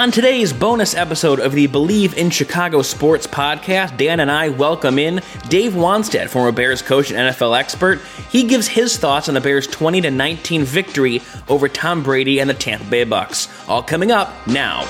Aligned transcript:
On 0.00 0.10
today's 0.10 0.50
bonus 0.50 0.94
episode 0.94 1.40
of 1.40 1.52
the 1.52 1.68
Bleav 1.68 2.14
in 2.14 2.30
Chicago 2.30 2.80
Sports 2.80 3.26
podcast, 3.26 3.98
Dan 3.98 4.20
and 4.20 4.30
I 4.30 4.48
welcome 4.48 4.98
in 4.98 5.20
Dave 5.50 5.72
Wannstedt, 5.74 6.30
former 6.30 6.52
Bears 6.52 6.80
coach 6.80 7.10
and 7.10 7.18
NFL 7.18 7.54
expert. 7.58 8.00
He 8.30 8.44
gives 8.44 8.66
his 8.66 8.96
thoughts 8.96 9.28
on 9.28 9.34
the 9.34 9.42
Bears' 9.42 9.66
20 9.66 10.00
19 10.00 10.64
victory 10.64 11.20
over 11.50 11.68
Tom 11.68 12.02
Brady 12.02 12.40
and 12.40 12.48
the 12.48 12.54
Tampa 12.54 12.86
Bay 12.86 13.04
Bucks. 13.04 13.46
All 13.68 13.82
coming 13.82 14.10
up 14.10 14.32
now. 14.46 14.80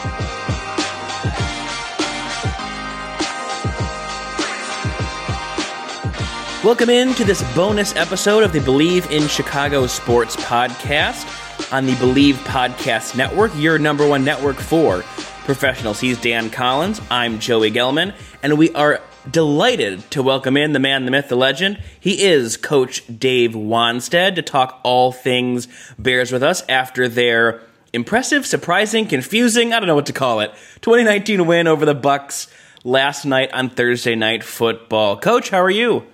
Welcome 6.62 6.88
in 6.88 7.14
to 7.14 7.24
this 7.24 7.42
bonus 7.56 7.96
episode 7.96 8.44
of 8.44 8.52
the 8.52 8.60
Bleav 8.60 9.10
in 9.10 9.26
Chicago 9.26 9.88
Sports 9.88 10.36
podcast 10.36 11.39
on 11.72 11.86
the 11.86 11.92
Bleav 11.92 12.34
Podcast 12.34 13.16
Network, 13.16 13.52
your 13.56 13.78
number 13.78 14.06
one 14.06 14.24
network 14.24 14.56
for 14.56 15.02
professionals. 15.44 16.00
He's 16.00 16.20
Dan 16.20 16.50
Collins. 16.50 17.00
I'm 17.10 17.38
Joey 17.38 17.70
Gelman, 17.70 18.14
and 18.42 18.58
we 18.58 18.72
are 18.72 19.00
delighted 19.30 20.10
to 20.10 20.22
welcome 20.22 20.56
in 20.56 20.72
the 20.72 20.80
man, 20.80 21.04
the 21.04 21.12
myth, 21.12 21.28
the 21.28 21.36
legend. 21.36 21.80
He 22.00 22.24
is 22.24 22.56
Coach 22.56 23.04
Dave 23.18 23.52
Wannstedt 23.52 24.34
to 24.34 24.42
talk 24.42 24.80
all 24.82 25.12
things 25.12 25.68
Bears 25.96 26.32
with 26.32 26.42
us 26.42 26.64
after 26.68 27.08
their 27.08 27.62
impressive, 27.92 28.46
surprising, 28.46 29.06
confusing, 29.06 29.72
I 29.72 29.78
don't 29.78 29.86
know 29.86 29.94
what 29.94 30.06
to 30.06 30.12
call 30.12 30.40
it, 30.40 30.50
2019 30.80 31.46
win 31.46 31.68
over 31.68 31.86
the 31.86 31.94
Bucks 31.94 32.48
last 32.82 33.24
night 33.24 33.52
on 33.52 33.70
Thursday 33.70 34.16
Night 34.16 34.42
Football. 34.42 35.18
Coach, 35.18 35.50
how 35.50 35.60
are 35.60 35.70
you? 35.70 36.04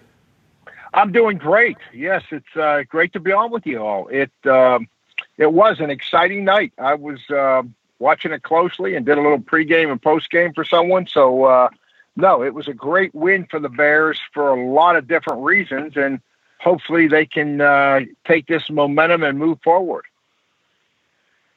I'm 0.93 1.13
doing 1.13 1.39
great. 1.39 1.77
Yes, 1.95 2.23
it's 2.31 2.57
uh, 2.57 2.83
great 2.89 3.13
to 3.15 3.21
be 3.21 3.33
on 3.33 3.51
with 3.51 3.65
you 3.65 3.79
all. 3.79 4.09
It 4.09 4.33
um, 4.47 4.89
it 5.39 5.53
was 5.53 5.81
an 5.81 5.91
exciting 5.91 6.45
night. 6.45 6.73
I 6.79 6.95
was 6.95 7.19
uh, 7.31 7.63
watching 7.99 8.33
it 8.33 8.43
closely 8.43 8.95
and 8.95 9.05
did 9.05 9.19
a 9.19 9.23
little 9.23 9.39
pregame 9.39 9.91
and 9.91 10.01
postgame 10.01 10.55
for 10.55 10.65
someone. 10.65 11.07
So, 11.07 11.45
uh, 11.45 11.69
no, 12.17 12.43
it 12.43 12.55
was 12.55 12.69
a 12.69 12.75
great 12.75 13.15
win 13.15 13.47
for 13.51 13.61
the 13.61 13.69
Bears 13.69 14.19
for 14.33 14.51
a 14.51 14.71
lot 14.71 14.97
of 14.97 15.07
different 15.07 15.43
reasons, 15.43 15.97
and 15.97 16.21
hopefully 16.59 17.09
they 17.09 17.27
can 17.27 17.61
uh, 17.61 18.01
take 18.27 18.47
this 18.47 18.71
momentum 18.71 19.23
and 19.23 19.39
move 19.39 19.59
forward. 19.63 20.05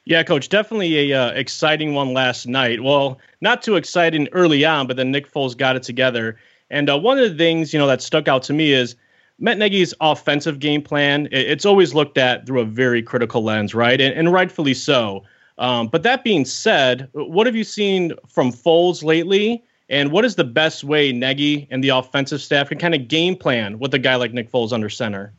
Yeah, 0.06 0.24
coach, 0.24 0.50
definitely 0.50 1.12
a 1.12 1.22
uh, 1.22 1.32
exciting 1.32 1.94
one 1.94 2.14
last 2.14 2.48
night. 2.48 2.82
Well, 2.82 3.20
not 3.42 3.62
too 3.62 3.76
exciting 3.76 4.28
early 4.32 4.66
on, 4.66 4.88
but 4.88 4.98
then 4.98 5.12
Nick 5.12 5.32
Foles 5.32 5.56
got 5.56 5.76
it 5.76 5.84
together. 5.84 6.38
And 6.72 6.90
uh, 6.90 6.98
one 6.98 7.20
of 7.20 7.30
the 7.30 7.38
things 7.38 7.74
you 7.74 7.80
know 7.80 7.88
that 7.88 8.02
stuck 8.02 8.28
out 8.28 8.44
to 8.44 8.54
me 8.54 8.74
is 8.74 8.96
Nagy's 9.40 9.94
offensive 10.02 10.60
game 10.60 10.82
plan, 10.82 11.28
it's 11.32 11.66
always 11.66 11.94
looked 11.94 12.18
at 12.18 12.46
through 12.46 12.62
a 12.62 12.66
very 12.66 13.02
critical 13.02 13.44
lens, 13.44 13.74
right? 13.74 14.00
And, 14.00 14.14
and 14.14 14.34
rightfully 14.34 14.74
so. 14.74 15.24
Um, 15.58 15.88
but 15.88 16.04
that 16.04 16.24
being 16.24 16.46
said, 16.46 17.10
what 17.14 17.46
have 17.46 17.56
you 17.56 17.64
seen 17.64 18.14
from 18.28 18.52
Foles 18.52 19.04
lately? 19.04 19.64
And 19.90 20.12
what 20.12 20.24
is 20.24 20.36
the 20.36 20.44
best 20.44 20.84
way 20.84 21.12
Nagy 21.12 21.68
and 21.72 21.84
the 21.84 21.90
offensive 21.90 22.42
staff 22.42 22.70
can 22.70 22.78
kind 22.78 22.94
of 22.94 23.08
game 23.08 23.36
plan 23.36 23.80
with 23.80 23.94
a 23.94 24.00
guy 24.00 24.16
like 24.16 24.34
Nick 24.34 24.52
Foles 24.52 24.72
under 24.72 24.90
center? 24.90 25.34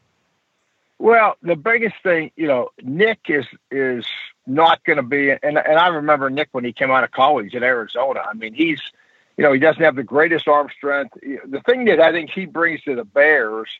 Well, 0.99 1.37
the 1.41 1.57
biggest 1.57 1.95
thing, 2.03 2.31
you 2.37 2.47
know, 2.47 2.69
Nick 2.83 3.21
is 3.29 3.47
is 3.71 4.05
not 4.47 4.85
going 4.85 4.99
to 4.99 5.03
be, 5.03 5.31
and 5.31 5.57
and 5.57 5.79
I 5.79 5.89
remember 5.89 6.29
Nick 6.29 6.49
when 6.53 6.65
he 6.65 6.73
came 6.73 6.91
out 6.91 7.05
of 7.05 7.13
college 7.13 7.55
at 7.55 7.63
Arizona. 7.63 8.21
I 8.29 8.35
mean, 8.35 8.53
he's, 8.53 8.83
you 9.41 9.47
know, 9.47 9.55
he 9.55 9.59
doesn't 9.59 9.83
have 9.83 9.97
the 9.97 10.03
greatest 10.03 10.47
arm 10.49 10.69
strength. 10.77 11.15
The 11.15 11.63
thing 11.65 11.87
that 11.87 11.99
I 11.99 12.13
think 12.13 12.29
he 12.29 12.45
brings 12.45 12.83
to 12.83 12.95
the 12.95 13.07
Bears 13.07 13.71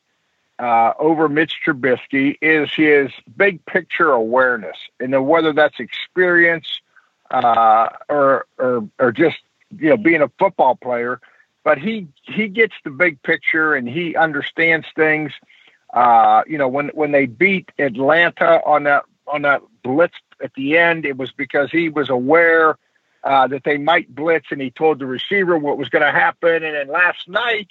uh, 0.59 0.95
over 0.99 1.29
Mitch 1.29 1.61
Trubisky 1.63 2.39
is 2.41 2.71
his 2.75 3.11
big 3.37 3.63
picture 3.67 4.11
awareness, 4.11 4.79
and 5.01 5.13
then 5.13 5.27
whether 5.27 5.53
that's 5.53 5.79
experience 5.79 6.81
uh, 7.31 7.91
or, 8.09 8.47
or 8.57 8.89
or 8.99 9.13
just 9.13 9.37
you 9.77 9.91
know 9.91 9.99
being 9.99 10.23
a 10.23 10.31
football 10.39 10.77
player, 10.77 11.21
but 11.63 11.77
he 11.77 12.09
he 12.23 12.49
gets 12.49 12.73
the 12.83 12.91
big 12.91 13.23
picture 13.23 13.75
and 13.75 13.87
he 13.87 14.17
understands 14.17 14.87
things. 14.97 15.31
Uh, 15.93 16.41
you 16.47 16.57
know, 16.57 16.69
when 16.69 16.89
when 16.95 17.13
they 17.13 17.27
beat 17.27 17.71
Atlanta 17.79 18.63
on 18.65 18.85
that 18.85 19.03
on 19.27 19.43
that 19.43 19.61
blitz 19.83 20.15
at 20.43 20.55
the 20.55 20.79
end, 20.79 21.05
it 21.05 21.19
was 21.19 21.33
because 21.33 21.71
he 21.71 21.91
was 21.91 22.09
aware 22.09 22.79
uh, 23.23 23.47
that 23.49 23.65
they 23.65 23.77
might 23.77 24.15
blitz, 24.15 24.47
and 24.51 24.61
he 24.61 24.71
told 24.71 24.99
the 24.99 25.07
receiver 25.07 25.59
what 25.59 25.79
was 25.79 25.89
going 25.89 26.05
to 26.05 26.13
happen. 26.13 26.63
And 26.63 26.75
then 26.75 26.89
last 26.89 27.29
night 27.29 27.69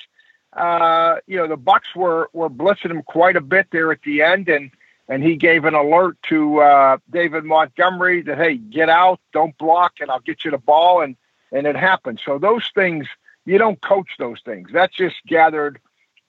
uh, 0.54 1.16
you 1.28 1.38
know, 1.38 1.48
the 1.48 1.58
Bucks 1.58 1.88
were 1.96 2.30
were 2.34 2.50
blitzing 2.50 2.92
him 2.92 3.04
quite 3.04 3.36
a 3.36 3.42
bit 3.42 3.68
there 3.72 3.92
at 3.92 4.02
the 4.02 4.24
end, 4.24 4.50
and 4.50 4.72
and 5.08 5.24
he 5.24 5.36
gave 5.36 5.66
an 5.66 5.74
alert 5.74 6.18
to 6.30 6.60
uh, 6.60 6.98
David 7.10 7.44
Montgomery 7.44 8.24
that 8.24 8.38
hey, 8.38 8.58
get 8.58 8.90
out, 8.90 9.20
don't 9.32 9.58
block, 9.58 9.94
and 10.00 10.10
I'll 10.10 10.20
get 10.20 10.44
you 10.44 10.52
the 10.52 10.58
ball, 10.58 11.02
and 11.02 11.16
and 11.52 11.68
it 11.68 11.76
happened. 11.76 12.22
So 12.26 12.40
those 12.40 12.70
things 12.74 13.08
you 13.46 13.58
don't 13.58 13.80
coach 13.80 14.10
those 14.18 14.42
things. 14.44 14.70
That's 14.74 14.96
just 14.96 15.16
gathered 15.28 15.80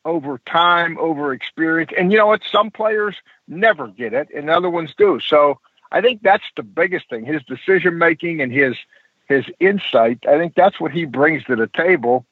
over 0.04 0.38
time, 0.46 0.98
over 0.98 1.32
experience, 1.32 1.90
and 1.96 2.12
you 2.12 2.18
know 2.18 2.26
what? 2.26 2.42
Some 2.50 2.70
players 2.70 3.16
never 3.48 3.88
get 3.88 4.12
it, 4.12 4.28
and 4.34 4.50
other 4.50 4.70
ones 4.70 4.94
do. 4.98 5.18
So 5.20 5.60
I 5.90 6.02
think 6.02 6.20
that's 6.22 6.44
the 6.56 6.62
biggest 6.62 7.08
thing: 7.08 7.24
his 7.24 7.42
decision 7.44 7.96
making 7.96 8.42
and 8.42 8.52
his 8.52 8.76
his 9.30 9.46
insight. 9.60 10.26
I 10.28 10.36
think 10.38 10.54
that's 10.54 10.80
what 10.80 10.90
he 10.90 11.04
brings 11.06 11.44
to 11.44 11.56
the 11.56 11.68
table. 11.68 12.26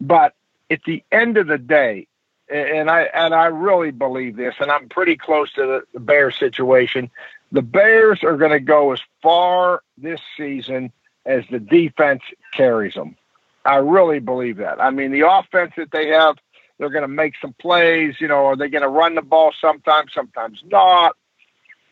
But 0.00 0.34
at 0.70 0.84
the 0.84 1.02
end 1.10 1.38
of 1.38 1.46
the 1.46 1.58
day, 1.58 2.06
and 2.48 2.90
I 2.90 3.04
and 3.14 3.34
I 3.34 3.46
really 3.46 3.90
believe 3.90 4.36
this, 4.36 4.54
and 4.60 4.70
I'm 4.70 4.88
pretty 4.88 5.16
close 5.16 5.50
to 5.54 5.62
the, 5.62 5.82
the 5.94 6.00
Bears 6.00 6.38
situation. 6.38 7.10
The 7.50 7.62
Bears 7.62 8.22
are 8.22 8.36
going 8.36 8.50
to 8.50 8.60
go 8.60 8.92
as 8.92 9.00
far 9.22 9.82
this 9.96 10.20
season 10.36 10.92
as 11.24 11.44
the 11.50 11.58
defense 11.58 12.22
carries 12.52 12.94
them. 12.94 13.16
I 13.64 13.76
really 13.76 14.18
believe 14.18 14.58
that. 14.58 14.80
I 14.80 14.90
mean, 14.90 15.12
the 15.12 15.26
offense 15.26 15.72
that 15.76 15.90
they 15.92 16.08
have, 16.08 16.36
they're 16.78 16.90
going 16.90 17.02
to 17.02 17.08
make 17.08 17.34
some 17.40 17.54
plays. 17.54 18.16
You 18.20 18.28
know, 18.28 18.46
are 18.46 18.56
they 18.56 18.68
going 18.68 18.82
to 18.82 18.88
run 18.88 19.14
the 19.14 19.22
ball 19.22 19.52
sometimes? 19.58 20.12
Sometimes 20.12 20.62
not. 20.66 21.16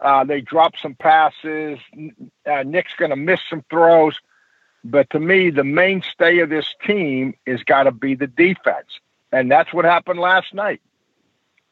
Uh, 0.00 0.25
they 0.25 0.41
drop 0.41 0.75
some 0.82 0.94
passes. 0.94 1.78
Uh, 2.44 2.62
Nick's 2.65 2.93
going 2.99 3.10
to 3.10 3.16
miss 3.16 3.41
some 3.49 3.65
throws. 3.70 4.19
But 4.82 5.10
to 5.10 5.20
me, 5.20 5.50
the 5.50 5.64
mainstay 5.64 6.38
of 6.38 6.48
this 6.48 6.74
team 6.86 7.34
is 7.46 7.62
got 7.62 7.84
to 7.84 7.92
be 7.92 8.14
the 8.14 8.26
defense, 8.26 8.88
and 9.30 9.50
that's 9.50 9.72
what 9.72 9.84
happened 9.84 10.20
last 10.20 10.54
night. 10.54 10.80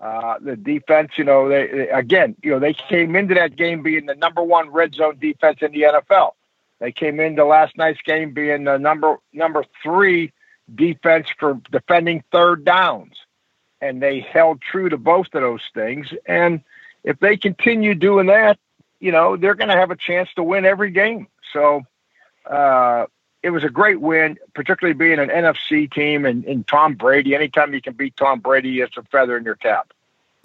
Uh, 0.00 0.38
the 0.40 0.56
defense, 0.56 1.12
you 1.16 1.24
know, 1.24 1.48
they 1.48 1.88
again, 1.88 2.36
you 2.42 2.50
know, 2.50 2.58
they 2.60 2.74
came 2.74 3.16
into 3.16 3.34
that 3.34 3.56
game 3.56 3.82
being 3.82 4.06
the 4.06 4.14
number 4.14 4.42
one 4.42 4.70
red 4.70 4.94
zone 4.94 5.18
defense 5.18 5.58
in 5.60 5.72
the 5.72 5.82
NFL. 5.82 6.32
They 6.78 6.92
came 6.92 7.18
into 7.18 7.44
last 7.44 7.76
night's 7.76 8.00
game 8.02 8.32
being 8.32 8.64
the 8.64 8.78
number 8.78 9.16
number 9.32 9.64
three 9.82 10.32
defense 10.72 11.28
for 11.38 11.60
defending 11.70 12.22
third 12.30 12.64
downs, 12.64 13.14
and 13.80 14.02
they 14.02 14.20
held 14.20 14.60
true 14.60 14.88
to 14.88 14.96
both 14.96 15.26
of 15.32 15.42
those 15.42 15.64
things. 15.74 16.12
And 16.26 16.62
if 17.02 17.18
they 17.18 17.36
continue 17.36 17.94
doing 17.94 18.26
that, 18.26 18.58
you 19.00 19.12
know, 19.12 19.36
they're 19.36 19.54
going 19.54 19.70
to 19.70 19.76
have 19.76 19.90
a 19.90 19.96
chance 19.96 20.28
to 20.36 20.42
win 20.42 20.64
every 20.64 20.90
game. 20.90 21.26
So 21.52 21.82
uh, 22.50 23.06
it 23.42 23.50
was 23.50 23.64
a 23.64 23.68
great 23.68 24.00
win, 24.00 24.36
particularly 24.54 24.96
being 24.96 25.18
an 25.18 25.28
NFC 25.28 25.92
team 25.92 26.24
and, 26.24 26.44
and 26.44 26.66
Tom 26.66 26.94
Brady. 26.94 27.34
Anytime 27.34 27.72
you 27.72 27.80
can 27.80 27.94
beat 27.94 28.16
Tom 28.16 28.40
Brady, 28.40 28.80
it's 28.80 28.96
a 28.96 29.02
feather 29.04 29.36
in 29.36 29.44
your 29.44 29.54
cap. 29.54 29.92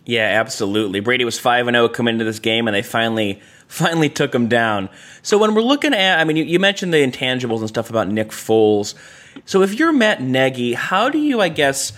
Yeah, 0.06 0.40
absolutely. 0.40 1.00
Brady 1.00 1.24
was 1.24 1.40
five 1.40 1.68
and 1.68 1.76
zero 1.76 1.86
oh 1.86 1.90
coming 1.90 2.16
into 2.16 2.26
this 2.26 2.40
game, 2.40 2.68
and 2.68 2.76
they 2.76 2.82
finally 2.82 3.42
finally 3.68 4.10
took 4.10 4.36
him 4.36 4.48
down. 4.48 4.90
So 5.22 5.38
when 5.38 5.56
we're 5.56 5.62
looking 5.62 5.94
at, 5.94 6.20
I 6.20 6.24
mean, 6.24 6.38
you, 6.38 6.44
you, 6.44 6.60
mentioned 6.60 6.94
the 6.94 6.98
intangibles 6.98 7.62
and 7.62 7.70
stuff 7.70 7.90
about 7.90 8.08
Nick 8.10 8.30
Foles. 8.30 8.94
So 9.46 9.64
if 9.64 9.80
you're 9.80 9.92
Matt 9.92 10.22
Nagy, 10.22 10.74
how 10.74 11.10
do 11.10 11.18
you, 11.18 11.42
I 11.42 11.50
guess, 11.50 11.94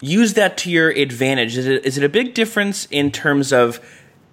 use 0.00 0.34
that 0.34 0.56
to 0.58 0.70
your 0.70 0.90
advantage? 0.90 1.56
Is 1.56 1.66
it 1.66 1.84
is 1.84 1.98
it 1.98 2.04
a 2.04 2.08
big 2.08 2.34
difference 2.34 2.86
in 2.90 3.10
terms 3.10 3.52
of 3.52 3.78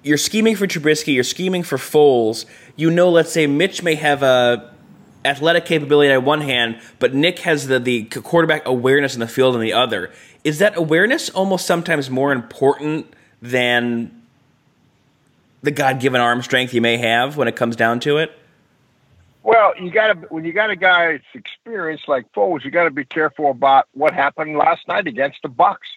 you're 0.03 0.17
scheming 0.17 0.55
for 0.55 0.67
Trubisky, 0.67 1.13
you're 1.13 1.23
scheming 1.23 1.63
for 1.63 1.77
Foles. 1.77 2.45
You 2.75 2.89
know, 2.89 3.09
let's 3.09 3.31
say 3.31 3.47
Mitch 3.47 3.83
may 3.83 3.95
have 3.95 4.23
a 4.23 4.73
athletic 5.25 5.65
capability 5.65 6.11
on 6.13 6.23
one 6.23 6.41
hand, 6.41 6.79
but 6.99 7.13
Nick 7.13 7.39
has 7.39 7.67
the 7.67 7.79
the 7.79 8.05
quarterback 8.05 8.65
awareness 8.65 9.13
in 9.13 9.19
the 9.19 9.27
field 9.27 9.55
on 9.55 9.61
the 9.61 9.73
other. 9.73 10.11
Is 10.43 10.59
that 10.59 10.77
awareness 10.77 11.29
almost 11.29 11.65
sometimes 11.65 12.09
more 12.09 12.31
important 12.31 13.13
than 13.41 14.21
the 15.61 15.71
God 15.71 15.99
given 15.99 16.21
arm 16.21 16.41
strength 16.41 16.73
you 16.73 16.81
may 16.81 16.97
have 16.97 17.35
when 17.35 17.47
it 17.47 17.55
comes 17.55 17.75
down 17.75 17.99
to 18.01 18.17
it? 18.17 18.31
Well, 19.43 19.73
you 19.77 19.91
got 19.91 20.13
to 20.13 20.27
when 20.29 20.45
you 20.45 20.53
got 20.53 20.69
a 20.69 20.75
guy 20.75 21.13
that's 21.13 21.23
experienced 21.33 22.07
like 22.07 22.31
Foles, 22.33 22.63
you 22.63 22.71
got 22.71 22.85
to 22.85 22.91
be 22.91 23.05
careful 23.05 23.51
about 23.51 23.87
what 23.93 24.13
happened 24.13 24.57
last 24.57 24.87
night 24.87 25.07
against 25.07 25.41
the 25.41 25.49
Bucks. 25.49 25.87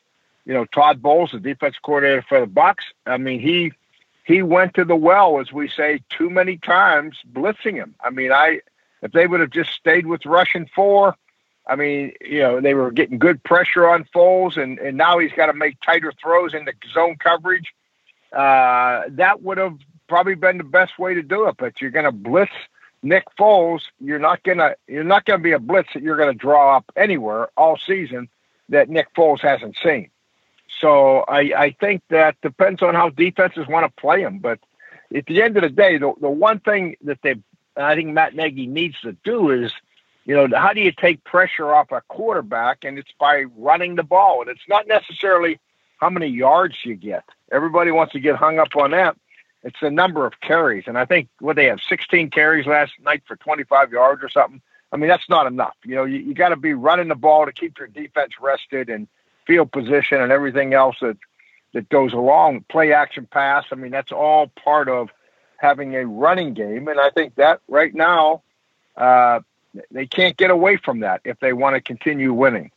You 0.44 0.54
know, 0.54 0.64
Todd 0.64 1.00
Bowles, 1.00 1.30
the 1.30 1.38
defense 1.38 1.76
coordinator 1.80 2.24
for 2.28 2.40
the 2.40 2.46
Bucks. 2.46 2.84
I 3.06 3.16
mean, 3.16 3.38
he 3.38 3.72
he 4.24 4.42
went 4.42 4.74
to 4.74 4.84
the 4.84 4.96
well, 4.96 5.40
as 5.40 5.52
we 5.52 5.68
say, 5.68 6.00
too 6.08 6.30
many 6.30 6.56
times, 6.58 7.18
blitzing 7.32 7.74
him. 7.74 7.94
I 8.00 8.10
mean, 8.10 8.32
I 8.32 8.60
if 9.02 9.12
they 9.12 9.26
would 9.26 9.40
have 9.40 9.50
just 9.50 9.72
stayed 9.72 10.06
with 10.06 10.26
Russian 10.26 10.66
four, 10.74 11.16
I 11.66 11.76
mean, 11.76 12.12
you 12.20 12.40
know, 12.40 12.60
they 12.60 12.74
were 12.74 12.90
getting 12.90 13.18
good 13.18 13.42
pressure 13.42 13.88
on 13.88 14.04
Foles, 14.14 14.56
and 14.56 14.78
and 14.78 14.96
now 14.96 15.18
he's 15.18 15.32
got 15.32 15.46
to 15.46 15.54
make 15.54 15.80
tighter 15.80 16.12
throws 16.20 16.54
into 16.54 16.72
zone 16.92 17.16
coverage. 17.18 17.74
Uh, 18.32 19.02
that 19.10 19.42
would 19.42 19.58
have 19.58 19.76
probably 20.08 20.34
been 20.34 20.58
the 20.58 20.64
best 20.64 20.98
way 20.98 21.14
to 21.14 21.22
do 21.22 21.48
it. 21.48 21.56
But 21.58 21.80
you're 21.80 21.90
going 21.90 22.06
to 22.06 22.12
blitz 22.12 22.52
Nick 23.02 23.24
Foles, 23.38 23.82
you're 24.00 24.18
not 24.18 24.42
gonna 24.44 24.76
you're 24.86 25.04
not 25.04 25.24
gonna 25.24 25.42
be 25.42 25.52
a 25.52 25.58
blitz 25.58 25.88
that 25.94 26.02
you're 26.02 26.16
gonna 26.16 26.34
draw 26.34 26.76
up 26.76 26.84
anywhere 26.96 27.48
all 27.56 27.76
season 27.76 28.28
that 28.68 28.88
Nick 28.88 29.12
Foles 29.14 29.40
hasn't 29.40 29.76
seen. 29.82 30.10
So 30.82 31.20
I, 31.28 31.40
I 31.56 31.76
think 31.80 32.02
that 32.10 32.36
depends 32.42 32.82
on 32.82 32.94
how 32.94 33.08
defenses 33.08 33.66
want 33.68 33.86
to 33.86 34.00
play 34.00 34.20
him. 34.20 34.40
But 34.40 34.58
at 35.14 35.26
the 35.26 35.40
end 35.40 35.56
of 35.56 35.62
the 35.62 35.70
day, 35.70 35.96
the, 35.96 36.12
the 36.20 36.28
one 36.28 36.58
thing 36.58 36.96
that 37.04 37.18
they 37.22 37.36
I 37.76 37.94
think 37.94 38.08
Matt 38.08 38.34
Nagy 38.34 38.66
needs 38.66 39.00
to 39.00 39.12
do 39.24 39.50
is, 39.50 39.72
you 40.24 40.34
know, 40.34 40.48
how 40.54 40.72
do 40.72 40.80
you 40.80 40.92
take 40.92 41.24
pressure 41.24 41.72
off 41.72 41.90
a 41.90 42.02
quarterback? 42.08 42.84
And 42.84 42.98
it's 42.98 43.12
by 43.18 43.44
running 43.56 43.94
the 43.94 44.02
ball. 44.02 44.42
And 44.42 44.50
it's 44.50 44.68
not 44.68 44.86
necessarily 44.86 45.58
how 45.98 46.10
many 46.10 46.26
yards 46.26 46.76
you 46.84 46.96
get. 46.96 47.24
Everybody 47.50 47.92
wants 47.92 48.12
to 48.12 48.20
get 48.20 48.36
hung 48.36 48.58
up 48.58 48.76
on 48.76 48.90
that. 48.90 49.16
It's 49.62 49.78
the 49.80 49.90
number 49.90 50.26
of 50.26 50.40
carries. 50.40 50.84
And 50.86 50.98
I 50.98 51.04
think 51.04 51.28
what 51.38 51.56
they 51.56 51.66
have 51.66 51.80
16 51.80 52.30
carries 52.30 52.66
last 52.66 52.92
night 53.00 53.22
for 53.26 53.36
25 53.36 53.92
yards 53.92 54.22
or 54.22 54.28
something. 54.28 54.60
I 54.90 54.96
mean, 54.96 55.08
that's 55.08 55.28
not 55.28 55.46
enough. 55.46 55.76
You 55.84 55.94
know, 55.94 56.04
you, 56.04 56.18
you 56.18 56.34
got 56.34 56.50
to 56.50 56.56
be 56.56 56.74
running 56.74 57.08
the 57.08 57.14
ball 57.14 57.46
to 57.46 57.52
keep 57.52 57.78
your 57.78 57.88
defense 57.88 58.34
rested 58.40 58.90
and 58.90 59.08
field 59.46 59.72
position 59.72 60.20
and 60.20 60.32
everything 60.32 60.74
else 60.74 60.96
that 61.00 61.16
that 61.72 61.88
goes 61.88 62.12
along. 62.12 62.64
Play 62.68 62.92
action 62.92 63.26
pass. 63.30 63.64
I 63.72 63.76
mean, 63.76 63.90
that's 63.90 64.12
all 64.12 64.48
part 64.62 64.88
of 64.88 65.10
having 65.56 65.94
a 65.94 66.06
running 66.06 66.54
game. 66.54 66.88
And 66.88 67.00
I 67.00 67.10
think 67.10 67.36
that 67.36 67.60
right 67.68 67.94
now, 67.94 68.42
uh, 68.96 69.40
they 69.90 70.06
can't 70.06 70.36
get 70.36 70.50
away 70.50 70.76
from 70.76 71.00
that 71.00 71.22
if 71.24 71.38
they 71.40 71.52
want 71.52 71.76
to 71.76 71.80
continue 71.80 72.32
winning. 72.32 72.70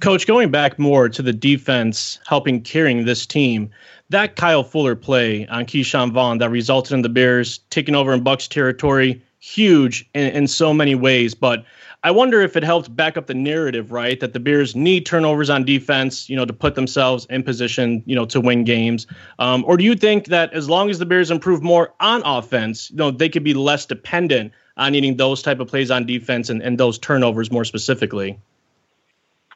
Coach, 0.00 0.26
going 0.26 0.50
back 0.50 0.78
more 0.78 1.10
to 1.10 1.20
the 1.20 1.32
defense 1.32 2.18
helping 2.26 2.62
carrying 2.62 3.04
this 3.04 3.26
team, 3.26 3.70
that 4.08 4.34
Kyle 4.34 4.64
Fuller 4.64 4.96
play 4.96 5.46
on 5.48 5.66
Ke'Shawn 5.66 6.10
Vaughn 6.10 6.38
that 6.38 6.48
resulted 6.48 6.92
in 6.92 7.02
the 7.02 7.10
Bears 7.10 7.58
taking 7.68 7.94
over 7.94 8.12
in 8.12 8.22
Bucks 8.22 8.48
territory, 8.48 9.22
huge 9.40 10.08
in, 10.14 10.28
in 10.28 10.46
so 10.46 10.72
many 10.72 10.94
ways. 10.94 11.34
But 11.34 11.64
I 12.02 12.10
wonder 12.10 12.40
if 12.40 12.56
it 12.56 12.62
helped 12.62 12.94
back 12.94 13.16
up 13.16 13.26
the 13.26 13.34
narrative, 13.34 13.90
right? 13.90 14.20
That 14.20 14.32
the 14.32 14.40
Bears 14.40 14.76
need 14.76 15.04
turnovers 15.04 15.50
on 15.50 15.64
defense, 15.64 16.30
you 16.30 16.36
know, 16.36 16.44
to 16.44 16.52
put 16.52 16.74
themselves 16.74 17.26
in 17.28 17.42
position, 17.42 18.02
you 18.06 18.14
know, 18.14 18.24
to 18.26 18.40
win 18.40 18.64
games. 18.64 19.06
Um, 19.38 19.64
or 19.66 19.76
do 19.76 19.84
you 19.84 19.94
think 19.94 20.26
that 20.26 20.52
as 20.52 20.70
long 20.70 20.88
as 20.88 20.98
the 20.98 21.06
Bears 21.06 21.30
improve 21.30 21.62
more 21.62 21.92
on 22.00 22.22
offense, 22.24 22.90
you 22.90 22.96
know, 22.96 23.10
they 23.10 23.28
could 23.28 23.44
be 23.44 23.54
less 23.54 23.84
dependent 23.84 24.52
on 24.76 24.92
needing 24.92 25.16
those 25.16 25.42
type 25.42 25.60
of 25.60 25.68
plays 25.68 25.90
on 25.90 26.06
defense 26.06 26.48
and, 26.48 26.62
and 26.62 26.78
those 26.78 26.98
turnovers 26.98 27.50
more 27.50 27.64
specifically? 27.64 28.38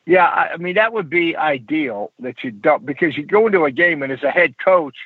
Yeah, 0.07 0.27
I 0.27 0.59
mean 0.59 0.75
that 0.75 0.93
would 0.93 1.09
be 1.09 1.35
ideal 1.35 2.13
that 2.19 2.45
you 2.45 2.51
don't 2.51 2.85
because 2.85 3.17
you 3.17 3.25
go 3.25 3.47
into 3.47 3.65
a 3.65 3.71
game 3.71 4.03
and 4.03 4.13
as 4.13 4.23
a 4.23 4.31
head 4.31 4.57
coach, 4.59 4.97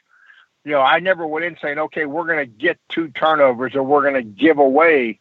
you 0.68 0.74
know, 0.74 0.82
I 0.82 0.98
never 0.98 1.26
went 1.26 1.46
in 1.46 1.56
saying, 1.62 1.78
okay, 1.78 2.04
we're 2.04 2.26
going 2.26 2.40
to 2.40 2.44
get 2.44 2.78
two 2.90 3.08
turnovers 3.08 3.74
or 3.74 3.82
we're 3.82 4.02
going 4.02 4.22
to 4.22 4.22
give 4.22 4.58
away 4.58 5.18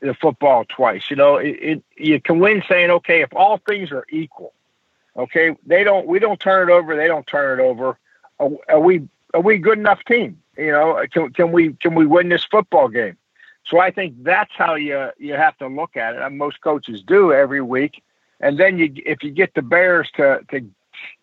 the 0.00 0.14
football 0.14 0.64
twice. 0.64 1.10
You 1.10 1.16
know, 1.16 1.36
it, 1.36 1.58
it, 1.60 1.82
you 1.98 2.18
can 2.22 2.38
win 2.38 2.62
saying, 2.66 2.90
okay, 2.90 3.20
if 3.20 3.28
all 3.36 3.60
things 3.68 3.92
are 3.92 4.06
equal, 4.08 4.54
okay, 5.14 5.54
they 5.66 5.84
don't, 5.84 6.06
we 6.06 6.18
don't 6.18 6.40
turn 6.40 6.70
it 6.70 6.72
over, 6.72 6.96
they 6.96 7.06
don't 7.06 7.26
turn 7.26 7.60
it 7.60 7.62
over. 7.62 7.98
Are, 8.40 8.48
are 8.70 8.80
we, 8.80 9.06
are 9.34 9.42
we 9.42 9.58
good 9.58 9.78
enough 9.78 10.02
team? 10.04 10.40
You 10.56 10.72
know, 10.72 11.04
can, 11.12 11.34
can 11.34 11.52
we, 11.52 11.74
can 11.74 11.94
we 11.94 12.06
win 12.06 12.30
this 12.30 12.44
football 12.44 12.88
game? 12.88 13.18
So 13.66 13.80
I 13.80 13.90
think 13.90 14.14
that's 14.24 14.52
how 14.56 14.76
you, 14.76 15.10
you 15.18 15.34
have 15.34 15.58
to 15.58 15.66
look 15.66 15.98
at 15.98 16.14
it. 16.14 16.22
And 16.22 16.38
most 16.38 16.62
coaches 16.62 17.02
do 17.02 17.30
every 17.30 17.60
week. 17.60 18.02
And 18.40 18.58
then 18.58 18.78
you, 18.78 18.90
if 19.04 19.22
you 19.22 19.32
get 19.32 19.52
the 19.52 19.60
Bears 19.60 20.08
to, 20.14 20.40
to 20.50 20.66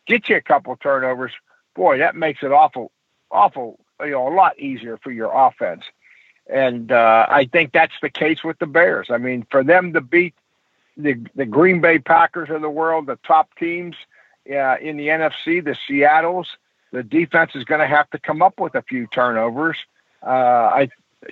get 0.05 0.29
you 0.29 0.35
a 0.35 0.41
couple 0.41 0.75
turnovers, 0.75 1.31
boy, 1.73 1.97
that 1.97 2.15
makes 2.15 2.43
it 2.43 2.51
awful, 2.51 2.91
awful, 3.35 3.79
you 3.99 4.11
know, 4.11 4.27
a 4.27 4.33
lot 4.33 4.59
easier 4.59 4.97
for 4.97 5.11
your 5.11 5.31
offense. 5.31 5.83
And 6.47 6.91
uh, 6.91 7.25
I 7.29 7.45
think 7.45 7.71
that's 7.71 7.93
the 8.01 8.09
case 8.09 8.43
with 8.43 8.59
the 8.59 8.67
Bears. 8.67 9.07
I 9.09 9.17
mean, 9.17 9.45
for 9.49 9.63
them 9.63 9.93
to 9.93 10.01
beat 10.01 10.35
the 10.97 11.15
the 11.35 11.45
Green 11.45 11.81
Bay 11.81 11.99
Packers 11.99 12.49
of 12.49 12.61
the 12.61 12.69
world, 12.69 13.07
the 13.07 13.19
top 13.25 13.49
teams 13.57 13.95
uh, 14.49 14.77
in 14.77 14.97
the 14.97 15.07
NFC, 15.07 15.63
the 15.63 15.75
Seattle's, 15.87 16.47
the 16.91 17.03
defense 17.03 17.51
is 17.55 17.63
going 17.63 17.81
to 17.81 17.87
have 17.87 18.09
to 18.11 18.19
come 18.19 18.41
up 18.41 18.59
with 18.59 18.75
a 18.75 18.81
few 18.83 19.07
turnovers. 19.07 19.77
Uh, 20.23 20.27
I 20.27 20.89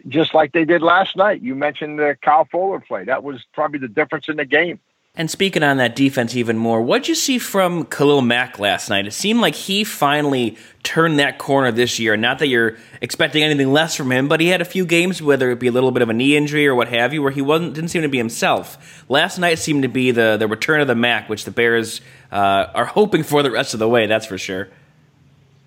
just 0.08 0.34
like 0.34 0.52
they 0.52 0.66
did 0.66 0.82
last 0.82 1.16
night. 1.16 1.42
You 1.42 1.56
mentioned 1.56 2.00
the 2.00 2.18
Kyle 2.22 2.46
Fuller 2.46 2.80
play. 2.80 3.06
That 3.06 3.24
was 3.24 3.46
probably 3.54 3.80
the 3.80 3.88
difference 3.88 4.28
in 4.30 4.38
the 4.38 4.46
game. 4.46 4.80
And 5.16 5.30
speaking 5.30 5.62
on 5.62 5.78
that 5.78 5.96
defense 5.96 6.36
even 6.36 6.58
more, 6.58 6.82
what'd 6.82 7.08
you 7.08 7.14
see 7.14 7.38
from 7.38 7.86
Khalil 7.86 8.24
Mack 8.24 8.58
last 8.58 8.90
night? 8.90 9.06
It 9.06 9.12
seemed 9.12 9.42
like 9.42 9.54
he 9.54 9.84
finally 9.84 10.58
turned 10.82 11.20
that 11.20 11.38
corner 11.38 11.72
this 11.72 12.00
year. 12.00 12.18
Not 12.18 12.40
that 12.40 12.48
you're 12.48 12.78
expecting 13.00 13.44
anything 13.44 13.72
less 13.72 13.96
from 13.96 14.12
him, 14.12 14.28
but 14.28 14.40
he 14.40 14.48
had 14.48 14.60
a 14.60 14.66
few 14.66 14.88
games, 14.88 15.22
whether 15.22 15.52
it 15.52 15.60
be 15.60 15.68
a 15.68 15.72
little 15.72 15.92
bit 15.92 16.02
of 16.02 16.10
a 16.10 16.14
knee 16.14 16.36
injury 16.36 16.68
or 16.68 16.74
what 16.74 16.88
have 16.88 17.14
you, 17.14 17.22
where 17.22 17.30
he 17.30 17.44
wasn't 17.44 17.76
didn't 17.76 17.92
seem 17.92 18.02
to 18.02 18.10
be 18.10 18.18
himself. 18.18 19.06
Last 19.08 19.38
night 19.38 19.60
seemed 19.60 19.84
to 19.84 19.88
be 19.88 20.10
the 20.10 20.36
the 20.36 20.48
return 20.48 20.82
of 20.82 20.88
the 20.88 20.96
Mack, 20.96 21.30
which 21.30 21.46
the 21.46 21.52
Bears 21.52 22.02
uh, 22.32 22.72
are 22.74 22.86
hoping 22.86 23.22
for 23.22 23.44
the 23.44 23.52
rest 23.52 23.76
of 23.76 23.80
the 23.80 23.88
way. 23.88 24.08
That's 24.08 24.26
for 24.26 24.40
sure. 24.40 24.70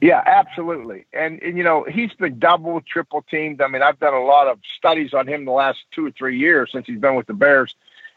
Yeah, 0.00 0.24
absolutely. 0.26 1.06
And, 1.12 1.40
and 1.40 1.56
you 1.56 1.62
know, 1.62 1.86
he's 1.88 2.12
been 2.14 2.40
double, 2.40 2.80
triple 2.80 3.24
teamed. 3.30 3.62
I 3.62 3.68
mean, 3.68 3.80
I've 3.80 4.00
done 4.00 4.12
a 4.12 4.24
lot 4.24 4.48
of 4.48 4.58
studies 4.76 5.14
on 5.14 5.28
him 5.28 5.44
the 5.44 5.52
last 5.52 5.78
two 5.94 6.06
or 6.06 6.10
three 6.10 6.36
years 6.36 6.70
since 6.72 6.84
he's 6.86 6.98
been 6.98 7.14
with 7.14 7.28
the 7.28 7.32
Bears 7.32 7.76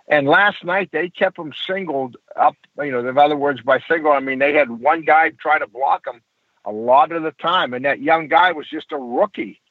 and 0.10 0.28
last 0.28 0.66
night 0.66 0.90
they 0.92 1.10
kept 1.10 1.38
them 1.38 1.54
singled 1.68 2.18
up. 2.36 2.56
You 2.78 2.92
know, 2.92 3.08
in 3.08 3.18
other 3.18 3.38
words, 3.38 3.62
by 3.62 3.80
single, 3.88 4.12
I 4.12 4.20
mean 4.20 4.40
they 4.40 4.54
had 4.54 4.70
one 4.70 5.04
guy 5.04 5.30
try 5.30 5.60
to 5.60 5.68
block 5.68 6.06
them 6.06 6.22
a 6.66 6.72
lot 6.72 7.12
of 7.12 7.24
the 7.24 7.32
time, 7.32 7.74
and 7.74 7.86
that 7.86 8.02
young 8.02 8.28
guy 8.28 8.52
was 8.52 8.68
just 8.68 8.92
a 8.92 8.98
rookie. 8.98 9.62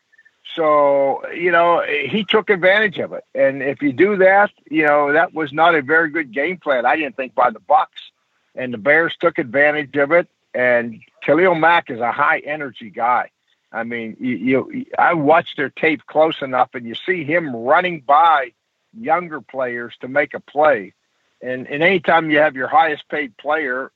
So 0.54 1.28
you 1.34 1.50
know 1.50 1.82
he 1.84 2.24
took 2.24 2.48
advantage 2.48 2.98
of 2.98 3.12
it, 3.12 3.24
and 3.34 3.62
if 3.62 3.82
you 3.82 3.92
do 3.92 4.16
that, 4.18 4.50
you 4.70 4.86
know 4.86 5.12
that 5.12 5.34
was 5.34 5.52
not 5.52 5.74
a 5.74 5.82
very 5.82 6.10
good 6.10 6.32
game 6.32 6.58
plan. 6.58 6.86
I 6.86 6.96
didn't 6.96 7.16
think 7.16 7.34
by 7.34 7.50
the 7.50 7.60
Bucks, 7.60 8.12
and 8.54 8.72
the 8.72 8.78
Bears 8.78 9.16
took 9.20 9.38
advantage 9.38 9.96
of 9.96 10.12
it. 10.12 10.28
And 10.54 11.02
Khalil 11.22 11.54
Mack 11.56 11.90
is 11.90 12.00
a 12.00 12.10
high 12.10 12.38
energy 12.38 12.90
guy. 12.90 13.30
I 13.70 13.84
mean, 13.84 14.16
you, 14.18 14.70
you 14.70 14.86
I 14.98 15.12
watched 15.14 15.56
their 15.58 15.68
tape 15.68 16.06
close 16.06 16.40
enough, 16.40 16.70
and 16.74 16.86
you 16.86 16.94
see 16.94 17.24
him 17.24 17.54
running 17.54 18.00
by 18.00 18.52
younger 18.92 19.40
players 19.40 19.94
to 20.00 20.08
make 20.08 20.34
a 20.34 20.40
play. 20.40 20.94
And, 21.40 21.66
and 21.66 21.82
anytime 21.82 22.30
you 22.30 22.38
have 22.38 22.56
your 22.56 22.68
highest 22.68 23.08
paid 23.08 23.36
player 23.36 23.92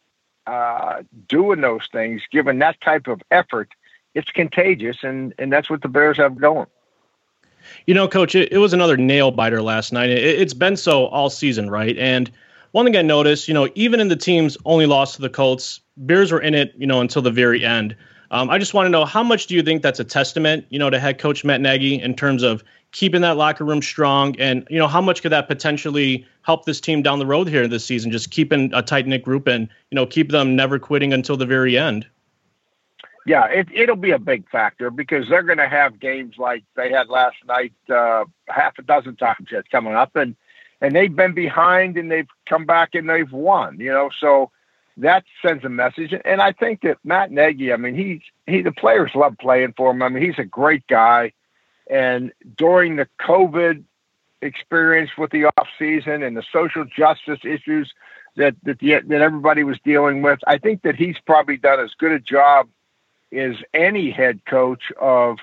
uh, 0.47 1.03
doing 1.29 1.61
those 1.61 1.89
things, 1.91 2.23
given 2.31 2.59
that 2.61 2.81
type 2.81 3.07
of 3.07 3.21
effort, 3.31 3.71
it's 4.15 4.31
contagious. 4.31 4.99
And, 5.03 5.35
and 5.39 5.53
that's 5.53 5.69
what 5.71 5.83
the 5.83 5.89
Bears 5.89 6.19
have 6.19 6.37
going. 6.37 6.67
You 7.87 7.95
know, 7.95 8.09
coach, 8.09 8.35
it, 8.35 8.53
it 8.53 8.59
was 8.59 8.73
another 8.73 8.97
nail 8.97 9.31
biter 9.31 9.63
last 9.63 9.93
night. 9.93 10.11
It, 10.11 10.23
it's 10.41 10.55
been 10.55 10.77
so 10.77 11.07
all 11.07 11.31
season, 11.31 11.71
right? 11.71 11.97
And 11.97 12.31
one 12.73 12.87
thing 12.87 12.97
I 12.97 13.03
noticed, 13.03 13.49
you 13.49 13.55
know, 13.55 13.69
even 13.75 14.01
in 14.01 14.09
the 14.09 14.17
team's 14.17 14.57
only 14.65 14.87
loss 14.87 15.17
to 15.17 15.23
the 15.23 15.29
Colts, 15.29 15.81
Bears 15.97 16.33
were 16.33 16.41
in 16.41 16.55
it, 16.55 16.73
you 16.77 16.87
know, 16.87 17.01
until 17.01 17.23
the 17.23 17.31
very 17.31 17.65
end. 17.65 17.95
Um, 18.33 18.49
I 18.49 18.59
just 18.59 18.73
want 18.73 18.87
to 18.87 18.91
know 18.91 19.05
how 19.05 19.23
much 19.23 19.47
do 19.47 19.55
you 19.55 19.63
think 19.63 19.83
that's 19.83 20.01
a 20.01 20.05
testament, 20.05 20.65
you 20.71 20.79
know, 20.79 20.89
to 20.89 20.99
head 20.99 21.19
coach 21.19 21.45
Matt 21.45 21.61
Nagy 21.61 22.01
in 22.01 22.15
terms 22.15 22.43
of 22.43 22.65
keeping 22.91 23.21
that 23.21 23.37
locker 23.37 23.63
room 23.63 23.83
strong, 23.83 24.35
and 24.41 24.67
you 24.71 24.79
know 24.79 24.89
how 24.89 25.03
much 25.03 25.21
could 25.21 25.33
that 25.33 25.49
potentially 25.49 26.27
help 26.41 26.65
this 26.65 26.81
team 26.81 27.03
down 27.03 27.19
the 27.19 27.27
road 27.27 27.47
here 27.47 27.69
this 27.69 27.85
season? 27.85 28.11
Just 28.11 28.31
keeping 28.31 28.73
a 28.73 28.81
tight 28.81 29.07
knit 29.07 29.23
group 29.23 29.47
and 29.47 29.69
you 29.91 29.97
know 29.97 30.07
keep 30.07 30.31
them 30.31 30.57
never 30.57 30.79
quitting 30.79 31.13
until 31.13 31.37
the 31.37 31.45
very 31.45 31.77
end. 31.77 32.07
Yeah, 33.27 33.45
it, 33.47 33.69
it'll 33.73 33.97
be 33.97 34.11
a 34.13 34.19
big 34.19 34.49
factor 34.49 34.91
because 34.91 35.29
they're 35.29 35.45
going 35.45 35.59
to 35.59 35.69
have 35.69 36.01
games 36.01 36.37
like 36.39 36.65
they 36.75 36.91
had 36.91 37.09
last 37.09 37.37
night, 37.47 37.75
uh, 37.89 38.25
half 38.49 38.79
a 38.79 38.83
dozen 38.83 39.15
times 39.15 39.49
yet 39.53 39.71
coming 39.71 39.95
up, 39.95 40.17
and 40.17 40.37
and 40.81 40.97
they've 40.97 41.15
been 41.15 41.35
behind 41.35 41.99
and 41.99 42.11
they've 42.11 42.29
come 42.49 42.65
back 42.65 42.95
and 42.95 43.11
they've 43.11 43.31
won. 43.31 43.79
You 43.79 43.93
know, 43.93 44.09
so 44.19 44.51
that 45.03 45.25
sends 45.45 45.65
a 45.65 45.69
message. 45.69 46.15
And 46.25 46.41
I 46.41 46.53
think 46.53 46.83
that 46.83 46.99
Matt 47.05 47.31
Nagy, 47.31 47.73
I 47.73 47.77
mean, 47.77 47.95
he's 47.95 48.21
he 48.47 48.63
the 48.63 48.73
players 48.73 49.13
love 49.15 49.37
playing 49.39 49.75
for 49.77 49.91
him. 49.91 50.03
I 50.03 50.09
mean, 50.09 50.23
he's 50.23 50.39
a 50.39 50.45
great 50.45 50.87
guy. 50.87 51.33
And 51.91 52.33
during 52.57 52.97
the 52.97 53.09
COVID 53.21 53.83
experience 54.41 55.11
with 55.19 55.31
the 55.31 55.47
off 55.47 55.69
season 55.79 56.23
and 56.23 56.37
the 56.37 56.45
social 56.53 56.85
justice 56.85 57.41
issues 57.45 57.93
that 58.37 58.55
that, 58.65 58.79
the, 58.79 59.01
that 59.07 59.21
everybody 59.21 59.65
was 59.65 59.79
dealing 59.85 60.23
with, 60.23 60.39
I 60.47 60.59
think 60.59 60.83
that 60.83 60.97
he's 60.97 61.19
probably 61.25 61.57
done 61.57 61.81
as 61.81 61.95
good 61.95 62.13
a 62.13 62.21
job 62.21 62.69
as 63.33 63.57
any 63.75 64.11
head 64.11 64.45
coach 64.45 64.93
of 65.01 65.39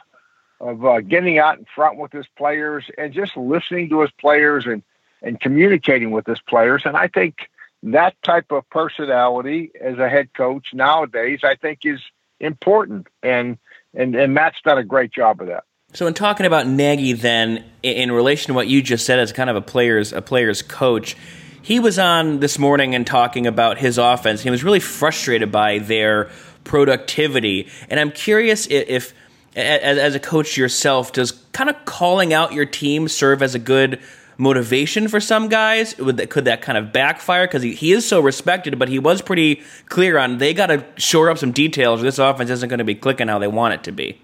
of 0.61 0.85
uh, 0.85 1.01
getting 1.01 1.37
out 1.37 1.57
in 1.57 1.65
front 1.73 1.97
with 1.97 2.11
his 2.11 2.27
players 2.37 2.85
and 2.97 3.13
just 3.13 3.37
listening 3.37 3.89
to 3.89 4.01
his 4.01 4.11
players 4.11 4.65
and 4.65 4.83
and 5.21 5.39
communicating 5.39 6.11
with 6.11 6.25
his 6.25 6.39
players. 6.39 6.83
And 6.85 6.95
I 6.95 7.07
think 7.07 7.49
that 7.83 8.15
type 8.23 8.51
of 8.51 8.69
personality 8.69 9.71
as 9.79 9.97
a 9.97 10.09
head 10.09 10.33
coach 10.33 10.67
nowadays, 10.73 11.39
I 11.43 11.55
think, 11.55 11.79
is 11.83 11.99
important. 12.39 13.07
And 13.23 13.57
and 13.93 14.15
and 14.15 14.33
Matt's 14.33 14.57
done 14.63 14.77
a 14.77 14.83
great 14.83 15.11
job 15.11 15.41
of 15.41 15.47
that. 15.47 15.63
So, 15.93 16.05
in 16.05 16.13
talking 16.13 16.45
about 16.45 16.67
Nagy, 16.67 17.13
then, 17.13 17.65
in 17.81 18.11
relation 18.11 18.49
to 18.49 18.53
what 18.53 18.67
you 18.67 18.81
just 18.81 19.05
said 19.05 19.19
as 19.19 19.31
kind 19.31 19.49
of 19.49 19.55
a 19.55 19.61
player's 19.61 20.13
a 20.13 20.21
player's 20.21 20.61
coach, 20.61 21.15
he 21.61 21.79
was 21.79 21.97
on 21.97 22.39
this 22.39 22.59
morning 22.59 22.93
and 22.93 23.07
talking 23.07 23.47
about 23.47 23.79
his 23.79 23.97
offense. 23.97 24.41
He 24.41 24.49
was 24.49 24.63
really 24.63 24.79
frustrated 24.79 25.51
by 25.51 25.79
their 25.79 26.29
productivity, 26.63 27.69
and 27.89 27.99
I'm 27.99 28.11
curious 28.11 28.67
if 28.67 29.13
as, 29.55 29.97
as 29.97 30.15
a 30.15 30.19
coach 30.19 30.57
yourself, 30.57 31.11
does 31.11 31.31
kind 31.53 31.69
of 31.69 31.85
calling 31.85 32.33
out 32.33 32.53
your 32.53 32.65
team 32.65 33.07
serve 33.07 33.41
as 33.41 33.55
a 33.55 33.59
good 33.59 33.99
motivation 34.39 35.07
for 35.07 35.19
some 35.19 35.49
guys? 35.49 35.95
Would 35.99 36.29
could 36.31 36.45
that 36.45 36.61
kind 36.61 36.77
of 36.77 36.91
backfire? 36.91 37.45
Because 37.45 37.61
he, 37.61 37.75
he 37.75 37.91
is 37.91 38.07
so 38.07 38.19
respected, 38.19 38.79
but 38.79 38.89
he 38.89 38.97
was 38.97 39.21
pretty 39.21 39.61
clear 39.87 40.17
on 40.17 40.39
they 40.39 40.53
got 40.53 40.67
to 40.67 40.83
shore 40.97 41.29
up 41.29 41.37
some 41.37 41.51
details. 41.51 42.01
This 42.01 42.17
offense 42.17 42.49
isn't 42.49 42.69
going 42.69 42.79
to 42.79 42.85
be 42.85 42.95
clicking 42.95 43.27
how 43.27 43.37
they 43.37 43.47
want 43.47 43.75
it 43.75 43.83
to 43.83 43.91
be. 43.91 44.19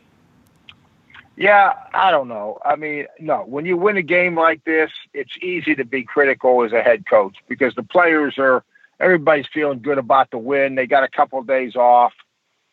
Yeah, 1.37 1.73
I 1.93 2.11
don't 2.11 2.29
know. 2.29 2.59
I 2.63 2.77
mean, 2.77 3.07
no, 3.19 3.43
when 3.45 3.65
you 3.65 3.75
win 3.75 3.97
a 3.97 4.01
game 4.01 4.35
like 4.35 4.63
this, 4.63 4.89
it's 5.13 5.37
easy 5.41 5.75
to 5.75 5.83
be 5.83 6.03
critical 6.03 6.63
as 6.63 6.71
a 6.71 6.81
head 6.81 7.05
coach 7.05 7.35
because 7.49 7.75
the 7.75 7.83
players 7.83 8.35
are, 8.37 8.63
everybody's 9.01 9.47
feeling 9.53 9.81
good 9.81 9.97
about 9.97 10.31
the 10.31 10.37
win. 10.37 10.75
They 10.75 10.87
got 10.87 11.03
a 11.03 11.09
couple 11.09 11.39
of 11.39 11.45
days 11.45 11.75
off. 11.75 12.13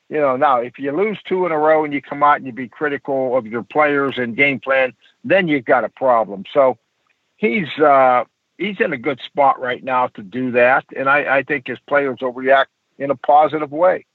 You 0.09 0.19
know, 0.19 0.37
now 0.37 0.59
if 0.59 0.79
you 0.79 0.93
lose 0.93 1.19
two 1.27 1.45
in 1.45 1.51
a 1.51 1.59
row 1.59 1.85
and 1.85 1.93
you 1.93 2.01
come 2.01 2.23
out 2.23 2.37
and 2.37 2.47
you 2.47 2.53
be 2.53 2.69
critical 2.69 3.37
of 3.37 3.47
your 3.47 3.65
players 3.65 4.17
and 4.17 4.37
game 4.37 4.61
plan, 4.61 4.93
then 5.25 5.49
you've 5.49 5.65
got 5.65 5.83
a 5.83 5.89
problem. 5.89 6.45
So 6.53 6.79
he's, 7.43 7.69
uh, 7.79 8.25
he's 8.57 8.81
in 8.81 8.93
a 8.93 8.97
good 8.97 9.21
spot 9.21 9.61
right 9.61 9.83
now 9.83 10.07
to 10.07 10.23
do 10.23 10.53
that. 10.53 10.85
And 10.97 11.11
I, 11.11 11.39
I 11.39 11.43
think 11.43 11.67
his 11.67 11.79
players 11.81 12.19
will 12.23 12.33
react 12.33 12.71
in 12.99 13.11
a 13.11 13.17
positive 13.17 13.73
way. 13.73 14.07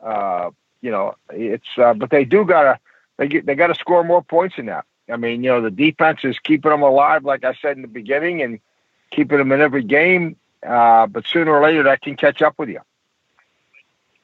Uh, 0.00 0.50
you 0.80 0.90
know, 0.90 1.16
it's, 1.30 1.66
uh, 1.76 1.92
but 1.92 2.10
they 2.10 2.24
do 2.24 2.44
got 2.44 2.62
to, 2.62 2.78
they 3.18 3.26
get 3.26 3.46
they 3.46 3.56
got 3.56 3.66
to 3.66 3.74
score 3.74 4.04
more 4.04 4.22
points 4.22 4.56
than 4.56 4.66
that. 4.66 4.84
I 5.10 5.16
mean, 5.16 5.42
you 5.42 5.50
know, 5.50 5.60
the 5.60 5.72
defense 5.72 6.20
is 6.22 6.38
keeping 6.38 6.70
them 6.70 6.82
alive, 6.82 7.24
like 7.24 7.44
I 7.44 7.54
said 7.54 7.74
in 7.74 7.82
the 7.82 7.88
beginning, 7.88 8.42
and 8.42 8.60
keeping 9.10 9.38
them 9.38 9.50
in 9.50 9.60
every 9.60 9.82
game. 9.82 10.36
Uh, 10.64 11.08
but 11.08 11.26
sooner 11.26 11.50
or 11.52 11.62
later, 11.62 11.82
that 11.82 12.00
can 12.00 12.16
catch 12.16 12.42
up 12.42 12.54
with 12.58 12.68
you. 12.68 12.80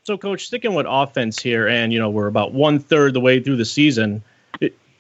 So, 0.04 0.16
coach, 0.16 0.46
sticking 0.46 0.74
with 0.74 0.86
offense 0.88 1.42
here, 1.42 1.66
and 1.66 1.92
you 1.92 1.98
know, 1.98 2.10
we're 2.10 2.28
about 2.28 2.52
one 2.52 2.78
third 2.78 3.14
the 3.14 3.20
way 3.20 3.40
through 3.40 3.56
the 3.56 3.64
season. 3.64 4.22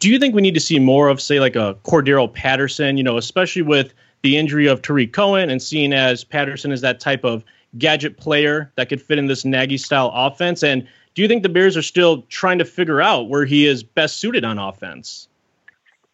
Do 0.04 0.10
you 0.10 0.18
think 0.18 0.34
we 0.34 0.42
need 0.42 0.52
to 0.52 0.60
see 0.60 0.78
more 0.78 1.08
of, 1.08 1.18
say, 1.18 1.40
like 1.40 1.56
a 1.56 1.78
Cordarrelle 1.82 2.30
Patterson? 2.30 2.98
You 2.98 3.02
know, 3.02 3.16
especially 3.16 3.62
with 3.62 3.94
the 4.20 4.36
injury 4.36 4.66
of 4.66 4.82
Tarik 4.82 5.14
Cohen, 5.14 5.48
and 5.48 5.62
seeing 5.62 5.94
as 5.94 6.24
Patterson 6.24 6.72
is 6.72 6.82
that 6.82 7.00
type 7.00 7.24
of 7.24 7.42
gadget 7.78 8.18
player 8.18 8.70
that 8.76 8.90
could 8.90 9.00
fit 9.00 9.16
in 9.16 9.28
this 9.28 9.46
Nagy 9.46 9.78
style 9.78 10.12
offense, 10.14 10.62
and 10.62 10.86
do 11.14 11.22
you 11.22 11.26
think 11.26 11.42
the 11.42 11.48
Bears 11.48 11.74
are 11.74 11.82
still 11.82 12.20
trying 12.28 12.58
to 12.58 12.66
figure 12.66 13.00
out 13.00 13.30
where 13.30 13.46
he 13.46 13.66
is 13.66 13.82
best 13.82 14.18
suited 14.18 14.44
on 14.44 14.58
offense? 14.58 15.26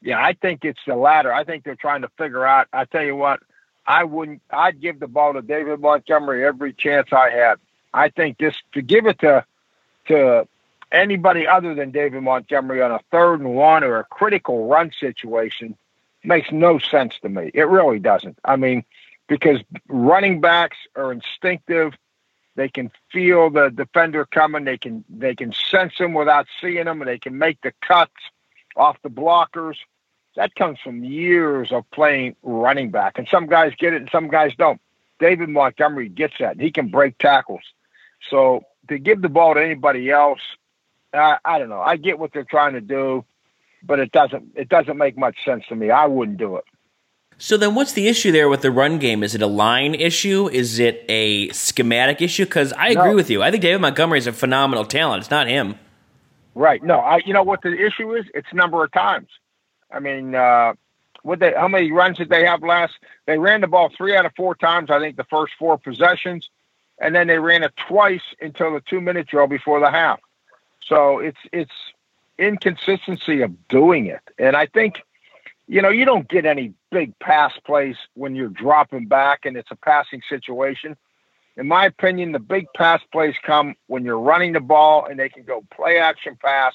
Yeah, 0.03 0.25
I 0.25 0.35
think 0.35 0.65
it's 0.65 0.79
the 0.87 0.95
latter. 0.95 1.35
I 1.35 1.43
think 1.43 1.65
they're 1.65 1.75
trying 1.75 2.03
to 2.03 2.11
figure 2.17 2.47
out. 2.47 2.69
I 2.73 2.85
tell 2.85 3.03
you 3.03 3.17
what, 3.17 3.41
I 3.89 4.05
wouldn't. 4.05 4.41
I'd 4.53 4.81
give 4.81 5.01
the 5.01 5.09
ball 5.09 5.33
to 5.33 5.43
David 5.43 5.81
Montgomery 5.81 6.47
every 6.47 6.75
chance 6.75 7.09
I 7.13 7.31
had. 7.31 7.57
I 7.93 8.11
think 8.11 8.39
this 8.39 8.55
to 8.75 8.83
give 8.83 9.07
it 9.07 9.19
to 9.19 9.45
to 10.07 10.47
anybody 10.93 11.47
other 11.47 11.75
than 11.75 11.91
David 11.91 12.23
Montgomery 12.23 12.83
on 12.83 12.91
a 12.91 13.01
third 13.11 13.41
and 13.41 13.55
one 13.55 13.85
or 13.85 13.99
a 13.99 14.05
critical 14.05 14.67
run 14.69 14.91
situation 14.99 15.77
makes 16.25 16.51
no 16.53 16.79
sense 16.79 17.15
to 17.23 17.29
me. 17.29 17.51
It 17.55 17.69
really 17.69 17.99
doesn't. 17.99 18.39
I 18.45 18.57
mean, 18.57 18.85
because 19.29 19.61
running 19.89 20.41
backs 20.41 20.77
are 20.97 21.13
instinctive 21.13 21.95
they 22.57 22.69
can 22.69 22.91
feel 23.11 23.51
the 23.51 23.71
defender 23.71 24.27
coming. 24.27 24.65
They 24.65 24.79
can 24.79 25.05
they 25.09 25.35
can 25.35 25.53
sense 25.53 25.95
him 25.97 26.15
without 26.15 26.47
seeing 26.61 26.87
him, 26.87 27.01
and 27.01 27.09
they 27.09 27.19
can 27.19 27.39
make 27.39 27.61
the 27.63 27.73
cuts 27.81 28.13
off 28.77 28.99
the 29.03 29.09
blockers. 29.09 29.77
That 30.37 30.55
comes 30.55 30.79
from 30.79 31.03
years 31.03 31.73
of 31.73 31.91
playing 31.91 32.37
running 32.43 32.91
back, 32.91 33.19
and 33.19 33.27
some 33.31 33.47
guys 33.47 33.73
get 33.79 33.95
it 33.95 34.03
and 34.03 34.11
some 34.11 34.29
guys 34.29 34.53
don't. 34.57 34.81
David 35.19 35.49
Montgomery 35.49 36.09
gets 36.09 36.35
that. 36.41 36.61
He 36.61 36.71
can 36.71 36.89
break 36.89 37.19
tackles. 37.19 37.63
So 38.29 38.65
to 38.89 38.99
give 38.99 39.23
the 39.23 39.29
ball 39.29 39.55
to 39.55 39.63
anybody 39.63 40.11
else, 40.11 40.41
I, 41.13 41.39
I 41.45 41.59
don't 41.59 41.69
know. 41.69 41.81
I 41.81 41.97
get 41.97 42.19
what 42.19 42.33
they're 42.33 42.45
trying 42.45 42.75
to 42.75 42.81
do, 42.81 43.25
but 43.83 43.99
it 43.99 44.13
doesn't 44.13 44.53
it 44.55 44.69
doesn't 44.69 44.97
make 44.97 45.17
much 45.17 45.37
sense 45.45 45.65
to 45.69 45.77
me. 45.77 45.91
I 45.91 46.07
wouldn't 46.07 46.39
do 46.39 46.57
it. 46.57 46.65
So 47.43 47.57
then, 47.57 47.75
what's 47.75 47.95
the 47.95 48.07
issue 48.07 48.33
there 48.33 48.51
with 48.51 48.61
the 48.61 48.71
run 48.71 48.99
game? 48.99 49.23
Is 49.23 49.35
it 49.35 49.41
a 49.41 49.47
line 49.47 49.95
issue? 49.95 50.51
Is 50.51 50.79
it 50.79 51.07
a 51.09 51.49
schematic 51.53 52.21
issue? 52.21 52.45
Because 52.45 52.75
I 52.75 52.89
agree 52.89 53.11
no. 53.11 53.15
with 53.15 53.31
you. 53.31 53.43
I 53.43 53.51
think 53.51 53.63
David 53.63 53.81
Montgomery 53.81 54.19
is 54.19 54.27
a 54.27 54.33
phenomenal 54.33 54.85
talent. 54.85 55.23
It's 55.23 55.31
not 55.31 55.49
him. 55.49 55.77
Right. 56.55 56.83
No. 56.85 56.99
I. 56.99 57.21
You 57.25 57.33
know 57.33 57.43
what 57.43 57.63
the 57.63 57.73
issue 57.73 58.15
is? 58.15 58.27
It's 58.35 58.49
number 58.53 58.85
of 58.85 58.93
times. 58.93 59.29
I 59.91 60.01
mean, 60.01 60.35
uh, 60.35 60.75
what 61.23 61.41
they? 61.41 61.55
How 61.57 61.67
many 61.67 61.91
runs 61.91 62.19
did 62.19 62.29
they 62.29 62.45
have 62.45 62.63
last? 62.63 62.93
They 63.27 63.39
ran 63.39 63.63
the 63.63 63.69
ball 63.69 63.91
three 63.97 64.15
out 64.15 64.27
of 64.27 64.33
four 64.37 64.55
times. 64.55 64.91
I 64.91 64.99
think 64.99 65.17
the 65.17 65.25
first 65.25 65.55
four 65.59 65.79
possessions, 65.79 66.51
and 66.99 67.15
then 67.15 67.27
they 67.27 67.39
ran 67.39 67.63
it 67.63 67.73
twice 67.89 68.21
until 68.43 68.75
the 68.75 68.83
two 68.83 69.01
minute 69.01 69.29
drill 69.29 69.47
before 69.47 69.81
the 69.81 69.91
half. 69.91 70.21
So 70.87 71.19
it's 71.19 71.39
it's 71.53 71.73
inconsistency 72.39 73.43
of 73.43 73.69
doing 73.69 74.07
it, 74.07 74.23
and 74.39 74.57
I 74.57 74.67
think 74.67 75.03
you 75.71 75.81
know, 75.81 75.89
you 75.89 76.05
don't 76.05 76.29
get 76.29 76.47
any 76.47 76.75
big 76.91 77.17
pass 77.21 77.53
plays 77.65 77.95
when 78.15 78.35
you're 78.35 78.49
dropping 78.49 79.07
back 79.07 79.45
and 79.45 79.57
it's 79.57 79.71
a 79.71 79.77
passing 79.77 80.21
situation. 80.29 80.97
In 81.57 81.69
my 81.69 81.87
opinion, 81.87 82.33
the 82.33 82.41
big 82.41 82.67
pass 82.75 83.01
plays 83.13 83.37
come 83.45 83.77
when 83.87 84.05
you're 84.05 84.19
running 84.19 84.53
the 84.53 84.61
ball 84.61 85.07
and 85.07 85.17
they 85.17 85.29
can 85.29 85.45
go 85.45 85.63
play 85.73 85.99
action 85.99 86.37
pass 86.43 86.75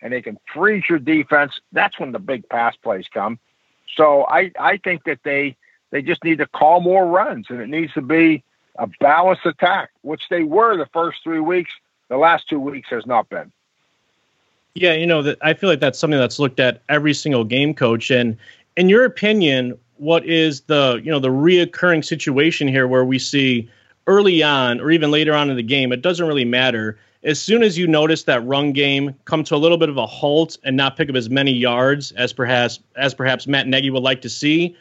and 0.00 0.12
they 0.12 0.22
can 0.22 0.38
freeze 0.54 0.84
your 0.88 1.00
defense. 1.00 1.58
That's 1.72 1.98
when 1.98 2.12
the 2.12 2.20
big 2.20 2.48
pass 2.48 2.76
plays 2.76 3.06
come. 3.12 3.40
So 3.96 4.24
I, 4.28 4.52
I 4.60 4.76
think 4.76 5.02
that 5.04 5.18
they 5.24 5.56
they 5.90 6.00
just 6.00 6.22
need 6.22 6.38
to 6.38 6.46
call 6.46 6.80
more 6.80 7.08
runs 7.08 7.46
and 7.48 7.60
it 7.60 7.68
needs 7.68 7.92
to 7.94 8.02
be 8.02 8.44
a 8.78 8.86
balanced 9.00 9.46
attack, 9.46 9.90
which 10.02 10.22
they 10.30 10.44
were 10.44 10.76
the 10.76 10.86
first 10.92 11.18
three 11.24 11.40
weeks. 11.40 11.72
The 12.08 12.16
last 12.16 12.48
two 12.48 12.58
weeks 12.58 12.88
has 12.90 13.06
not 13.06 13.28
been. 13.28 13.52
Yeah, 14.74 14.92
you 14.92 15.06
know, 15.06 15.34
I 15.42 15.54
feel 15.54 15.68
like 15.68 15.80
that's 15.80 15.98
something 15.98 16.18
that's 16.18 16.38
looked 16.38 16.60
at 16.60 16.82
every 16.88 17.14
single 17.14 17.44
game 17.44 17.74
coach. 17.74 18.10
And 18.10 18.36
in 18.76 18.88
your 18.88 19.04
opinion, 19.04 19.76
what 19.96 20.24
is 20.24 20.62
the 20.62 21.00
you 21.02 21.10
know 21.10 21.18
the 21.18 21.28
reoccurring 21.28 22.04
situation 22.04 22.68
here 22.68 22.86
where 22.86 23.04
we 23.04 23.18
see 23.18 23.68
early 24.06 24.42
on 24.42 24.80
or 24.80 24.90
even 24.90 25.10
later 25.10 25.34
on 25.34 25.50
in 25.50 25.56
the 25.56 25.62
game, 25.62 25.92
it 25.92 26.02
doesn't 26.02 26.26
really 26.26 26.44
matter. 26.44 26.98
As 27.24 27.40
soon 27.40 27.62
as 27.62 27.76
you 27.76 27.86
notice 27.86 28.22
that 28.24 28.46
run 28.46 28.72
game 28.72 29.14
come 29.24 29.42
to 29.44 29.54
a 29.54 29.58
little 29.58 29.76
bit 29.76 29.88
of 29.88 29.96
a 29.96 30.06
halt 30.06 30.56
and 30.64 30.76
not 30.76 30.96
pick 30.96 31.10
up 31.10 31.16
as 31.16 31.28
many 31.28 31.52
yards 31.52 32.12
as 32.12 32.32
perhaps 32.32 32.78
as 32.96 33.12
perhaps 33.12 33.46
Matt 33.46 33.66
Nagy 33.66 33.90
would 33.90 34.02
like 34.02 34.22
to 34.22 34.30
see, 34.30 34.76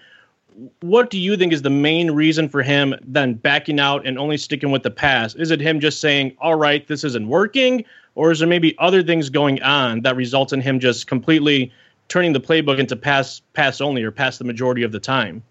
what 0.81 1.09
do 1.09 1.19
you 1.19 1.37
think 1.37 1.53
is 1.53 1.61
the 1.61 1.69
main 1.69 2.11
reason 2.11 2.49
for 2.49 2.63
him 2.63 2.95
then 3.05 3.35
backing 3.35 3.79
out 3.79 4.05
and 4.05 4.17
only 4.17 4.37
sticking 4.37 4.71
with 4.71 4.83
the 4.83 4.91
pass? 4.91 5.35
Is 5.35 5.51
it 5.51 5.59
him 5.59 5.79
just 5.79 6.01
saying, 6.01 6.35
"All 6.39 6.55
right, 6.55 6.87
this 6.87 7.03
isn't 7.03 7.27
working," 7.27 7.85
or 8.15 8.31
is 8.31 8.39
there 8.39 8.47
maybe 8.47 8.75
other 8.79 9.03
things 9.03 9.29
going 9.29 9.61
on 9.61 10.01
that 10.01 10.15
result 10.15 10.53
in 10.53 10.61
him 10.61 10.79
just 10.79 11.07
completely 11.07 11.71
turning 12.07 12.33
the 12.33 12.39
playbook 12.39 12.79
into 12.79 12.95
pass 12.95 13.41
pass 13.53 13.81
only 13.81 14.03
or 14.03 14.11
pass 14.11 14.37
the 14.37 14.43
majority 14.43 14.83
of 14.83 14.91
the 14.91 14.99
time? 14.99 15.43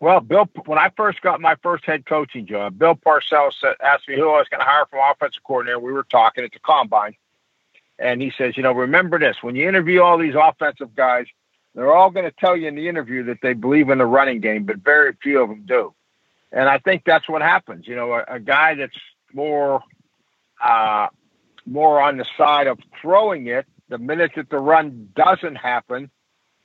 Well, 0.00 0.20
Bill, 0.20 0.48
when 0.66 0.78
I 0.78 0.90
first 0.96 1.20
got 1.22 1.40
my 1.40 1.56
first 1.62 1.84
head 1.84 2.04
coaching 2.06 2.46
job, 2.46 2.78
Bill 2.78 2.94
Parcells 2.94 3.54
asked 3.82 4.08
me 4.08 4.16
who 4.16 4.28
I 4.28 4.38
was 4.38 4.48
going 4.48 4.60
to 4.60 4.66
hire 4.66 4.84
from 4.86 5.00
offensive 5.10 5.42
coordinator. 5.44 5.78
We 5.78 5.92
were 5.92 6.04
talking 6.04 6.44
at 6.44 6.52
the 6.52 6.58
combine, 6.58 7.16
and 7.98 8.20
he 8.20 8.32
says, 8.36 8.56
you 8.56 8.62
know, 8.62 8.72
remember 8.72 9.18
this: 9.18 9.42
when 9.42 9.56
you 9.56 9.68
interview 9.68 10.02
all 10.02 10.18
these 10.18 10.34
offensive 10.34 10.94
guys, 10.94 11.26
they're 11.74 11.92
all 11.92 12.10
going 12.10 12.24
to 12.24 12.30
tell 12.30 12.56
you 12.56 12.68
in 12.68 12.74
the 12.74 12.88
interview 12.88 13.24
that 13.24 13.38
they 13.42 13.52
believe 13.52 13.90
in 13.90 13.98
the 13.98 14.06
running 14.06 14.40
game, 14.40 14.64
but 14.64 14.76
very 14.78 15.14
few 15.22 15.42
of 15.42 15.48
them 15.48 15.64
do. 15.66 15.92
And 16.52 16.68
I 16.68 16.78
think 16.78 17.02
that's 17.04 17.28
what 17.28 17.42
happens. 17.42 17.88
You 17.88 17.96
know, 17.96 18.12
a, 18.12 18.24
a 18.28 18.40
guy 18.40 18.74
that's 18.74 18.96
more 19.32 19.82
uh, 20.62 21.08
more 21.66 22.00
on 22.00 22.16
the 22.16 22.26
side 22.36 22.66
of 22.66 22.78
throwing 23.00 23.46
it. 23.46 23.66
The 23.88 23.98
minute 23.98 24.32
that 24.36 24.50
the 24.50 24.58
run 24.58 25.10
doesn't 25.14 25.56
happen 25.56 26.10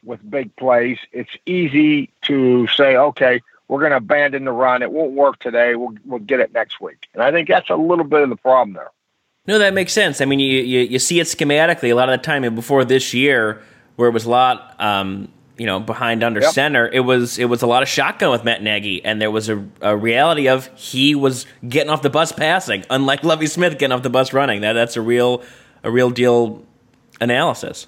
with 0.03 0.19
big 0.29 0.55
plays, 0.55 0.97
it's 1.11 1.31
easy 1.45 2.11
to 2.23 2.67
say, 2.67 2.95
okay, 2.95 3.41
we're 3.67 3.79
going 3.79 3.91
to 3.91 3.97
abandon 3.97 4.45
the 4.45 4.51
run. 4.51 4.81
It 4.81 4.91
won't 4.91 5.11
work 5.11 5.39
today. 5.39 5.75
We'll, 5.75 5.95
we'll 6.05 6.19
get 6.19 6.39
it 6.39 6.53
next 6.53 6.79
week. 6.79 7.07
And 7.13 7.21
I 7.21 7.31
think 7.31 7.49
that's 7.49 7.69
a 7.69 7.75
little 7.75 8.05
bit 8.05 8.21
of 8.21 8.29
the 8.29 8.35
problem 8.35 8.73
there. 8.73 8.91
No, 9.47 9.59
that 9.59 9.73
makes 9.73 9.93
sense. 9.93 10.21
I 10.21 10.25
mean, 10.25 10.39
you, 10.39 10.61
you, 10.61 10.81
you 10.81 10.99
see 10.99 11.19
it 11.19 11.27
schematically 11.27 11.91
a 11.91 11.93
lot 11.93 12.09
of 12.09 12.19
the 12.19 12.23
time. 12.23 12.55
Before 12.55 12.85
this 12.85 13.13
year, 13.13 13.61
where 13.99 14.07
it 14.07 14.13
was 14.13 14.23
a 14.23 14.29
lot, 14.29 14.79
um, 14.79 15.27
you 15.57 15.65
know, 15.65 15.81
behind 15.81 16.23
under 16.23 16.39
yep. 16.39 16.53
center, 16.53 16.87
it 16.87 17.01
was 17.01 17.37
it 17.37 17.49
was 17.49 17.61
a 17.61 17.67
lot 17.67 17.83
of 17.83 17.89
shotgun 17.89 18.31
with 18.31 18.45
Matt 18.45 18.63
Nagy, 18.63 19.03
and 19.03 19.21
there 19.21 19.29
was 19.29 19.49
a, 19.49 19.61
a, 19.81 19.97
reality 19.97 20.47
of 20.47 20.67
he 20.75 21.15
was 21.15 21.45
getting 21.67 21.89
off 21.89 22.01
the 22.01 22.09
bus 22.09 22.31
passing, 22.31 22.85
unlike 22.89 23.25
Lovie 23.25 23.45
Smith 23.45 23.77
getting 23.77 23.91
off 23.91 24.01
the 24.01 24.09
bus 24.09 24.31
running. 24.31 24.61
That 24.61 24.71
that's 24.71 24.95
a 24.95 25.01
real 25.01 25.43
a 25.83 25.91
real 25.91 26.11
deal 26.11 26.65
analysis. 27.19 27.87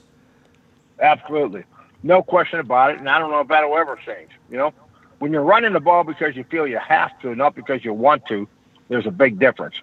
Absolutely, 1.00 1.64
no 2.04 2.22
question 2.22 2.60
about 2.60 2.92
it, 2.92 3.00
and 3.00 3.08
I 3.08 3.18
don't 3.18 3.32
know 3.32 3.40
if 3.40 3.48
that'll 3.48 3.78
ever 3.78 3.98
change. 4.06 4.32
You 4.50 4.58
know, 4.58 4.74
when 5.20 5.32
you're 5.32 5.44
running 5.44 5.72
the 5.72 5.80
ball 5.80 6.04
because 6.04 6.36
you 6.36 6.44
feel 6.44 6.68
you 6.68 6.80
have 6.86 7.18
to, 7.22 7.34
not 7.36 7.56
because 7.56 7.86
you 7.86 7.94
want 7.94 8.26
to, 8.26 8.50
there's 8.90 9.08
a 9.08 9.12
big 9.12 9.40
difference, 9.40 9.76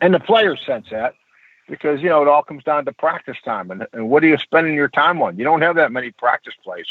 and 0.00 0.12
the 0.12 0.18
players 0.18 0.58
sense 0.66 0.88
that 0.90 1.14
because 1.68 2.00
you 2.02 2.08
know 2.08 2.22
it 2.22 2.28
all 2.28 2.42
comes 2.42 2.64
down 2.64 2.84
to 2.84 2.92
practice 2.92 3.36
time. 3.44 3.70
And, 3.70 3.86
and 3.92 4.08
what 4.08 4.22
are 4.24 4.26
you 4.26 4.38
spending 4.38 4.74
your 4.74 4.88
time 4.88 5.22
on? 5.22 5.36
You 5.36 5.44
don't 5.44 5.62
have 5.62 5.76
that 5.76 5.92
many 5.92 6.10
practice 6.10 6.54
plays. 6.62 6.86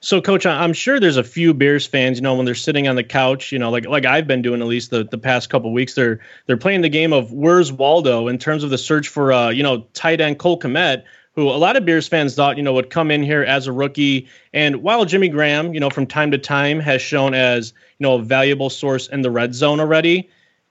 So, 0.00 0.20
Coach, 0.20 0.44
I'm 0.44 0.74
sure 0.74 1.00
there's 1.00 1.16
a 1.16 1.24
few 1.24 1.54
Bears 1.54 1.86
fans, 1.86 2.18
you 2.18 2.22
know, 2.22 2.34
when 2.34 2.44
they're 2.44 2.54
sitting 2.54 2.86
on 2.86 2.96
the 2.96 3.02
couch, 3.02 3.50
you 3.50 3.58
know, 3.58 3.70
like 3.70 3.86
like 3.86 4.04
I've 4.04 4.26
been 4.26 4.42
doing 4.42 4.60
at 4.60 4.66
least 4.66 4.90
the, 4.90 5.04
the 5.04 5.18
past 5.18 5.48
couple 5.48 5.72
weeks, 5.72 5.94
they're 5.94 6.20
they're 6.46 6.58
playing 6.58 6.82
the 6.82 6.88
game 6.88 7.12
of 7.12 7.32
Where's 7.32 7.72
Waldo 7.72 8.28
in 8.28 8.38
terms 8.38 8.62
of 8.62 8.70
the 8.70 8.78
search 8.78 9.08
for, 9.08 9.32
uh, 9.32 9.48
you 9.48 9.62
know, 9.62 9.86
tight 9.94 10.20
end 10.20 10.38
Cole 10.38 10.60
Kmet, 10.60 11.04
who 11.32 11.48
a 11.48 11.56
lot 11.56 11.76
of 11.76 11.86
Bears 11.86 12.06
fans 12.06 12.34
thought, 12.34 12.56
you 12.56 12.62
know, 12.62 12.74
would 12.74 12.90
come 12.90 13.10
in 13.10 13.22
here 13.22 13.42
as 13.42 13.66
a 13.66 13.72
rookie. 13.72 14.28
And 14.52 14.76
while 14.76 15.04
Jimmy 15.06 15.28
Graham, 15.28 15.72
you 15.72 15.80
know, 15.80 15.90
from 15.90 16.06
time 16.06 16.30
to 16.30 16.38
time 16.38 16.78
has 16.80 17.00
shown 17.00 17.34
as, 17.34 17.72
you 17.98 18.04
know, 18.04 18.14
a 18.14 18.22
valuable 18.22 18.70
source 18.70 19.08
in 19.08 19.22
the 19.22 19.30
red 19.30 19.54
zone 19.54 19.80
already, 19.80 20.28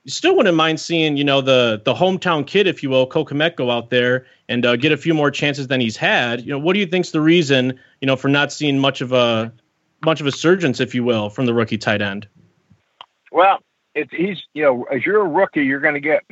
still 0.08 0.36
wouldn't 0.36 0.56
mind 0.56 0.80
seeing, 0.80 1.18
you 1.18 1.24
know, 1.24 1.42
the 1.42 1.82
the 1.84 1.94
hometown 1.94 2.46
kid, 2.46 2.68
if 2.68 2.84
you 2.84 2.90
will, 2.90 3.08
Cole 3.08 3.26
Kmet, 3.26 3.56
go 3.56 3.72
out 3.72 3.90
there 3.90 4.26
and 4.48 4.66
uh, 4.66 4.76
get 4.76 4.92
a 4.92 4.98
few 4.98 5.14
more 5.14 5.32
chances 5.32 5.68
than 5.68 5.82
he's 5.82 5.98
had. 5.98 6.42
You 6.42 6.52
know, 6.52 6.60
what 6.60 6.74
do 6.74 6.80
you 6.80 6.86
think's 6.86 7.12
the 7.12 7.22
reason, 7.22 7.80
you 8.02 8.06
know, 8.06 8.16
for 8.16 8.28
not 8.28 8.52
seeing 8.52 8.80
much 8.80 9.02
of 9.02 9.12
a 9.12 9.52
much 10.04 10.22
of 10.22 10.28
a 10.28 10.32
surgence, 10.32 10.80
if 10.80 10.94
you 10.94 11.04
will, 11.04 11.30
from 11.30 11.46
the 11.46 11.54
rookie 11.54 11.78
tight 11.78 12.02
end? 12.02 12.28
Well, 13.32 13.60
it's 13.94 14.12
he's 14.12 14.44
you 14.54 14.64
know, 14.64 14.84
as 14.84 15.06
you're 15.06 15.22
a 15.22 15.28
rookie, 15.28 15.64
you're 15.64 15.80
going 15.80 15.96
to 15.96 16.00
get 16.00 16.24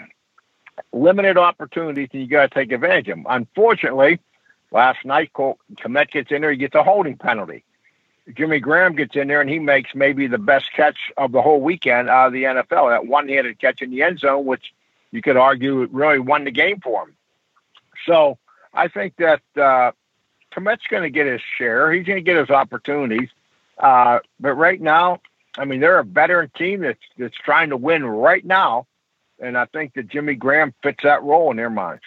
limited 0.91 1.37
opportunities, 1.37 2.09
and 2.13 2.21
you 2.21 2.27
got 2.27 2.51
to 2.51 2.53
take 2.53 2.71
advantage 2.71 3.07
of 3.07 3.17
them. 3.17 3.25
Unfortunately, 3.29 4.19
last 4.71 5.03
night, 5.05 5.31
Cole 5.33 5.57
Kmet 5.75 6.11
gets 6.11 6.31
in 6.31 6.41
there, 6.41 6.51
he 6.51 6.57
gets 6.57 6.75
a 6.75 6.83
holding 6.83 7.17
penalty. 7.17 7.63
Jimmy 8.35 8.59
Graham 8.59 8.95
gets 8.95 9.15
in 9.15 9.27
there 9.27 9.41
and 9.41 9.49
he 9.49 9.59
makes 9.59 9.93
maybe 9.93 10.27
the 10.27 10.37
best 10.37 10.71
catch 10.73 10.97
of 11.17 11.31
the 11.31 11.41
whole 11.41 11.61
weekend 11.61 12.09
out 12.09 12.27
of 12.27 12.33
the 12.33 12.43
NFL. 12.43 12.89
That 12.89 13.05
one-handed 13.05 13.59
catch 13.59 13.81
in 13.81 13.91
the 13.91 14.03
end 14.03 14.19
zone, 14.19 14.45
which 14.45 14.73
you 15.11 15.21
could 15.21 15.37
argue 15.37 15.87
really 15.91 16.19
won 16.19 16.45
the 16.45 16.51
game 16.51 16.79
for 16.81 17.03
him. 17.03 17.15
So 18.05 18.37
I 18.73 18.87
think 18.87 19.15
that 19.17 19.41
uh, 19.55 19.91
Kmet's 20.53 20.87
going 20.89 21.03
to 21.03 21.09
get 21.09 21.27
his 21.27 21.41
share. 21.57 21.91
He's 21.91 22.05
going 22.05 22.17
to 22.17 22.23
get 22.23 22.37
his 22.37 22.49
opportunities. 22.49 23.29
Uh, 23.77 24.19
but 24.39 24.53
right 24.53 24.79
now, 24.79 25.19
I 25.57 25.65
mean, 25.65 25.79
they're 25.79 25.99
a 25.99 26.03
veteran 26.03 26.51
team 26.57 26.81
that's 26.81 26.99
that's 27.17 27.35
trying 27.35 27.69
to 27.69 27.77
win 27.77 28.05
right 28.05 28.43
now, 28.43 28.87
and 29.39 29.57
I 29.57 29.65
think 29.65 29.93
that 29.95 30.07
Jimmy 30.07 30.35
Graham 30.35 30.73
fits 30.81 31.03
that 31.03 31.21
role 31.23 31.51
in 31.51 31.57
their 31.57 31.69
minds. 31.69 32.03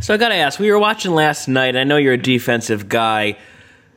So 0.00 0.14
I 0.14 0.16
got 0.16 0.28
to 0.28 0.34
ask, 0.34 0.58
we 0.58 0.70
were 0.70 0.78
watching 0.78 1.14
last 1.14 1.48
night. 1.48 1.76
I 1.76 1.84
know 1.84 1.96
you're 1.96 2.14
a 2.14 2.18
defensive 2.18 2.88
guy. 2.88 3.36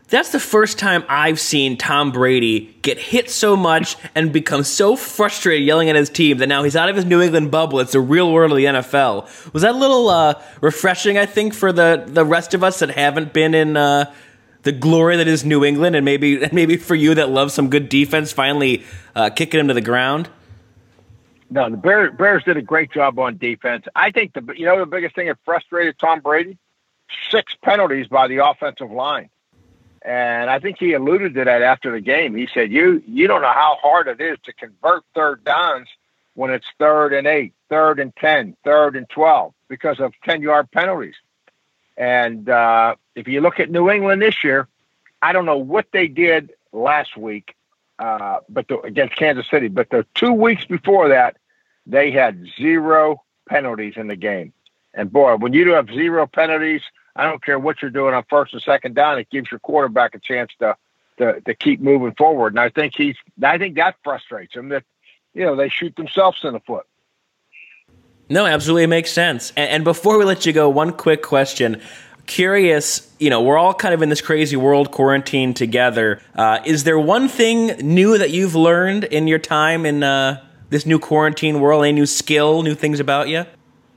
That's 0.10 0.32
the 0.32 0.40
first 0.40 0.80
time 0.80 1.04
I've 1.08 1.40
seen 1.40 1.78
Tom 1.78 2.12
Brady 2.12 2.76
get 2.82 2.98
hit 2.98 3.30
so 3.30 3.56
much 3.56 3.96
and 4.16 4.34
become 4.34 4.64
so 4.64 4.96
frustrated 4.96 5.68
yelling 5.68 5.88
at 5.88 5.96
his 5.96 6.10
team 6.10 6.40
that 6.40 6.48
now 6.48 6.64
he's 6.64 6.76
out 6.76 6.90
of 6.90 6.96
his 6.96 7.06
New 7.06 7.22
England 7.22 7.52
bubble. 7.52 7.80
It's 7.80 7.92
the 7.92 8.00
real 8.00 8.34
world 8.34 8.52
of 8.52 8.58
the 8.58 8.66
NFL. 8.66 9.54
Was 9.54 9.62
that 9.62 9.76
a 9.76 9.78
little 9.78 10.10
uh, 10.10 10.42
refreshing, 10.62 11.20
I 11.20 11.28
think, 11.28 11.54
for 11.54 11.72
the, 11.72 12.04
the 12.08 12.26
rest 12.26 12.56
of 12.56 12.64
us 12.64 12.80
that 12.80 12.90
haven't 12.90 13.34
been 13.34 13.54
in 13.54 13.78
uh, 13.78 14.12
the 14.64 14.72
glory 14.72 15.18
that 15.18 15.28
is 15.28 15.46
New 15.46 15.64
England 15.64 15.96
and 15.96 16.04
maybe, 16.04 16.48
maybe 16.52 16.76
for 16.76 16.96
you 16.96 17.14
that 17.14 17.30
love 17.30 17.52
some 17.52 17.70
good 17.70 17.88
defense 17.88 18.32
finally 18.32 18.84
uh, 19.16 19.30
kicking 19.30 19.60
him 19.60 19.68
to 19.68 19.76
the 19.76 19.82
ground? 19.82 20.28
No, 21.52 21.70
the 21.70 21.78
Bears, 21.78 22.16
Bears 22.18 22.44
did 22.44 22.58
a 22.58 22.64
great 22.64 22.92
job 22.92 23.20
on 23.20 23.38
defense. 23.38 23.86
I 23.96 24.10
think 24.12 24.34
the 24.34 24.54
you 24.56 24.66
know 24.66 24.80
the 24.80 24.86
biggest 24.86 25.16
thing 25.16 25.28
that 25.28 25.38
frustrated 25.46 25.98
Tom 25.98 26.20
Brady, 26.20 26.58
six 27.32 27.56
penalties 27.64 28.08
by 28.08 28.28
the 28.28 28.46
offensive 28.46 28.92
line. 28.92 29.30
And 30.02 30.50
I 30.50 30.60
think 30.60 30.78
he 30.80 30.94
alluded 30.94 31.34
to 31.36 31.44
that 31.46 31.62
after 31.62 31.92
the 31.92 32.00
game. 32.00 32.36
He 32.36 32.48
said, 32.54 32.72
"You 32.72 33.04
you 33.06 33.28
don't 33.28 33.42
know 33.42 33.52
how 33.52 33.78
hard 33.82 34.08
it 34.08 34.22
is 34.22 34.38
to 34.46 34.54
convert 34.54 35.04
third 35.14 35.44
downs 35.44 35.90
when 36.36 36.52
it's 36.52 36.66
third 36.78 37.14
and 37.14 37.28
eight, 37.28 37.54
third 37.70 38.00
and 38.00 38.16
ten, 38.16 38.56
third 38.64 38.96
and 38.96 39.10
twelve 39.10 39.54
because 39.68 40.00
of 40.00 40.14
ten 40.24 40.42
yard 40.42 40.72
penalties." 40.72 41.16
And 41.98 42.48
uh, 42.50 42.96
if 43.16 43.28
you 43.28 43.42
look 43.42 43.60
at 43.60 43.70
New 43.70 43.90
England 43.90 44.22
this 44.22 44.42
year, 44.42 44.70
I 45.22 45.34
don't 45.34 45.46
know 45.46 45.58
what 45.58 45.88
they 45.92 46.08
did 46.08 46.54
last 46.72 47.18
week, 47.18 47.56
uh, 48.00 48.40
but 48.48 48.70
the, 48.70 48.80
against 48.80 49.18
Kansas 49.18 49.50
City. 49.50 49.68
But 49.68 49.90
the 49.90 50.06
two 50.16 50.32
weeks 50.32 50.64
before 50.64 51.10
that, 51.10 51.36
they 51.86 52.12
had 52.12 52.46
zero 52.58 53.22
penalties 53.50 53.96
in 53.98 54.08
the 54.08 54.16
game. 54.16 54.54
And 54.94 55.12
boy, 55.12 55.36
when 55.36 55.52
you 55.52 55.66
do 55.66 55.72
have 55.72 55.88
zero 55.88 56.26
penalties 56.26 56.84
I 57.16 57.26
don't 57.26 57.44
care 57.44 57.60
what 57.60 57.82
you're 57.82 57.92
doing 57.92 58.14
on 58.14 58.24
first 58.30 58.54
and 58.54 58.62
second 58.62 58.96
down. 58.96 59.20
It 59.20 59.30
gives 59.30 59.52
your 59.52 59.60
quarterback 59.60 60.16
a 60.16 60.20
chance 60.20 60.52
to 60.60 60.76
to, 61.18 61.42
to 61.42 61.54
keep 61.54 61.82
moving 61.82 62.14
forward. 62.16 62.54
And 62.54 62.60
I 62.60 62.70
think 62.70 62.94
he's 62.96 63.16
I 63.44 63.58
think 63.58 63.76
that 63.76 63.96
frustrates 64.04 64.56
him 64.56 64.70
that 64.70 64.84
you 65.34 65.46
know 65.46 65.56
they 65.56 65.70
shoot 65.70 65.96
themselves 65.96 66.40
in 66.44 66.54
the 66.54 66.60
foot. 66.62 66.86
No, 68.30 68.46
absolutely 68.46 68.84
it 68.84 68.88
makes 68.88 69.12
sense. 69.12 69.52
And, 69.56 69.70
and 69.70 69.84
before 69.84 70.18
we 70.18 70.26
let 70.26 70.46
you 70.46 70.54
go, 70.54 70.70
one 70.70 70.94
quick 70.94 71.24
question. 71.24 71.82
Curious, 72.28 73.12
you 73.18 73.32
know, 73.32 73.42
we're 73.42 73.58
all 73.58 73.74
kind 73.74 73.92
of 73.92 74.04
in 74.04 74.10
this 74.10 74.22
crazy 74.22 74.56
world 74.56 74.92
quarantined 74.92 75.56
together. 75.56 76.22
Uh, 76.36 76.60
is 76.64 76.84
there 76.84 77.00
one 77.00 77.28
thing 77.28 77.68
new 77.82 78.20
that 78.20 78.30
you've 78.30 78.54
learned 78.54 79.04
in 79.06 79.28
your 79.28 79.40
time 79.40 79.84
in 79.84 80.04
uh, 80.04 80.46
this 80.70 80.86
new 80.86 81.00
quarantine 81.00 81.60
world? 81.60 81.84
Any 81.84 81.94
new 81.94 82.06
skill, 82.06 82.62
new 82.62 82.76
things 82.76 83.00
about 83.00 83.30
you? 83.30 83.46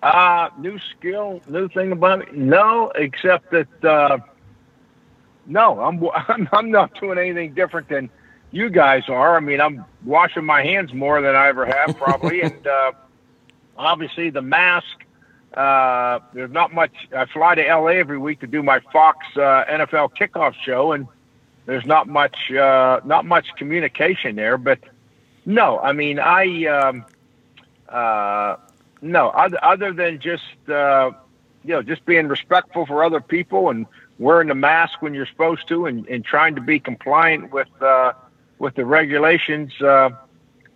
Uh, 0.02 0.50
new 0.58 0.78
skill, 0.80 1.40
new 1.48 1.68
thing 1.68 1.92
about 1.92 2.22
it? 2.22 2.34
No, 2.34 2.90
except 2.96 3.52
that, 3.52 3.84
uh, 3.84 4.18
no, 5.46 5.80
I'm, 5.80 6.04
I'm, 6.28 6.48
I'm 6.52 6.70
not 6.70 6.98
doing 7.00 7.18
anything 7.18 7.54
different 7.54 7.88
than 7.88 8.10
you 8.50 8.68
guys 8.68 9.04
are. 9.08 9.36
I 9.36 9.40
mean, 9.40 9.60
I'm 9.60 9.84
washing 10.04 10.44
my 10.44 10.62
hands 10.62 10.92
more 10.92 11.22
than 11.22 11.36
I 11.36 11.48
ever 11.48 11.66
have 11.66 11.96
probably. 11.96 12.42
and, 12.42 12.66
uh, 12.66 12.92
obviously 13.76 14.30
the 14.30 14.42
mask, 14.42 15.04
uh, 15.54 16.18
there's 16.32 16.50
not 16.50 16.74
much, 16.74 16.92
I 17.16 17.26
fly 17.26 17.54
to 17.54 17.62
LA 17.62 17.88
every 17.88 18.18
week 18.18 18.40
to 18.40 18.48
do 18.48 18.62
my 18.62 18.80
Fox, 18.92 19.24
uh, 19.36 19.64
NFL 19.68 20.16
kickoff 20.16 20.54
show 20.54 20.92
and 20.92 21.06
there's 21.66 21.86
not 21.86 22.08
much, 22.08 22.50
uh, 22.50 23.00
not 23.04 23.24
much 23.24 23.46
communication 23.56 24.34
there, 24.34 24.58
but 24.58 24.80
no, 25.46 25.78
I 25.78 25.92
mean, 25.92 26.18
I, 26.18 26.66
um, 26.66 27.04
uh, 27.88 28.56
no, 29.02 29.28
other, 29.30 29.58
other 29.62 29.92
than 29.92 30.20
just 30.20 30.44
uh, 30.68 31.10
you 31.64 31.74
know 31.74 31.82
just 31.82 32.04
being 32.06 32.28
respectful 32.28 32.86
for 32.86 33.04
other 33.04 33.20
people 33.20 33.68
and 33.68 33.86
wearing 34.18 34.48
the 34.48 34.54
mask 34.54 35.02
when 35.02 35.12
you're 35.12 35.26
supposed 35.26 35.66
to, 35.68 35.86
and, 35.86 36.06
and 36.06 36.24
trying 36.24 36.54
to 36.54 36.60
be 36.60 36.78
compliant 36.78 37.52
with 37.52 37.68
uh, 37.82 38.12
with 38.58 38.76
the 38.76 38.86
regulations. 38.86 39.72
Uh, 39.82 40.10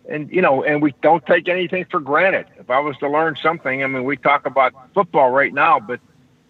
and 0.09 0.31
you 0.31 0.43
know, 0.43 0.63
and 0.63 0.83
we 0.83 0.95
don't 1.03 1.25
take 1.27 1.49
anything 1.49 1.87
for 1.91 2.01
granted. 2.01 2.47
If 2.59 2.69
I 2.69 2.81
was 2.81 2.97
to 2.99 3.09
learn 3.09 3.37
something, 3.43 3.83
I 3.83 3.87
mean, 3.87 4.05
we 4.05 4.17
talk 4.17 4.47
about 4.47 4.73
football 4.93 5.31
right 5.31 5.53
now, 5.53 5.81
but 5.81 6.01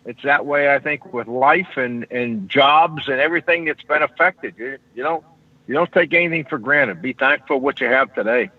it's 0.04 0.22
that 0.22 0.46
way. 0.46 0.72
I 0.74 0.78
think 0.78 1.12
with 1.12 1.26
life 1.26 1.76
and 1.76 2.06
and 2.10 2.48
jobs 2.48 3.08
and 3.08 3.20
everything 3.20 3.66
that's 3.66 3.82
been 3.82 4.02
affected. 4.02 4.54
You, 4.56 4.78
you 4.94 5.24
you 5.66 5.74
don't 5.74 5.92
take 5.92 6.14
anything 6.14 6.44
for 6.44 6.58
granted. 6.58 7.02
Be 7.02 7.12
thankful 7.12 7.60
what 7.60 7.80
you 7.80 7.88
have 7.88 8.14
today. 8.14 8.50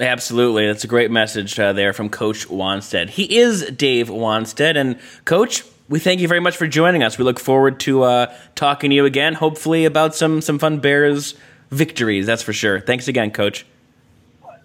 Absolutely. 0.00 0.66
That's 0.66 0.84
a 0.84 0.88
great 0.88 1.10
message 1.10 1.58
uh, 1.58 1.72
there 1.72 1.92
from 1.92 2.08
Coach 2.08 2.48
Wannstedt. 2.48 3.10
He 3.10 3.38
is 3.38 3.64
Dave 3.70 4.08
Wannstedt. 4.08 4.76
And, 4.76 4.98
Coach, 5.24 5.64
we 5.88 5.98
thank 5.98 6.20
you 6.20 6.28
very 6.28 6.40
much 6.40 6.56
for 6.56 6.66
joining 6.66 7.02
us. 7.02 7.18
We 7.18 7.24
look 7.24 7.38
forward 7.38 7.78
to 7.80 8.02
uh, 8.04 8.34
talking 8.54 8.90
to 8.90 8.96
you 8.96 9.04
again, 9.04 9.34
hopefully 9.34 9.84
about 9.84 10.14
some, 10.14 10.40
some 10.40 10.58
fun 10.58 10.80
Bears 10.80 11.34
victories. 11.70 12.26
That's 12.26 12.42
for 12.42 12.52
sure. 12.52 12.80
Thanks 12.80 13.08
again, 13.08 13.30
Coach. 13.30 13.66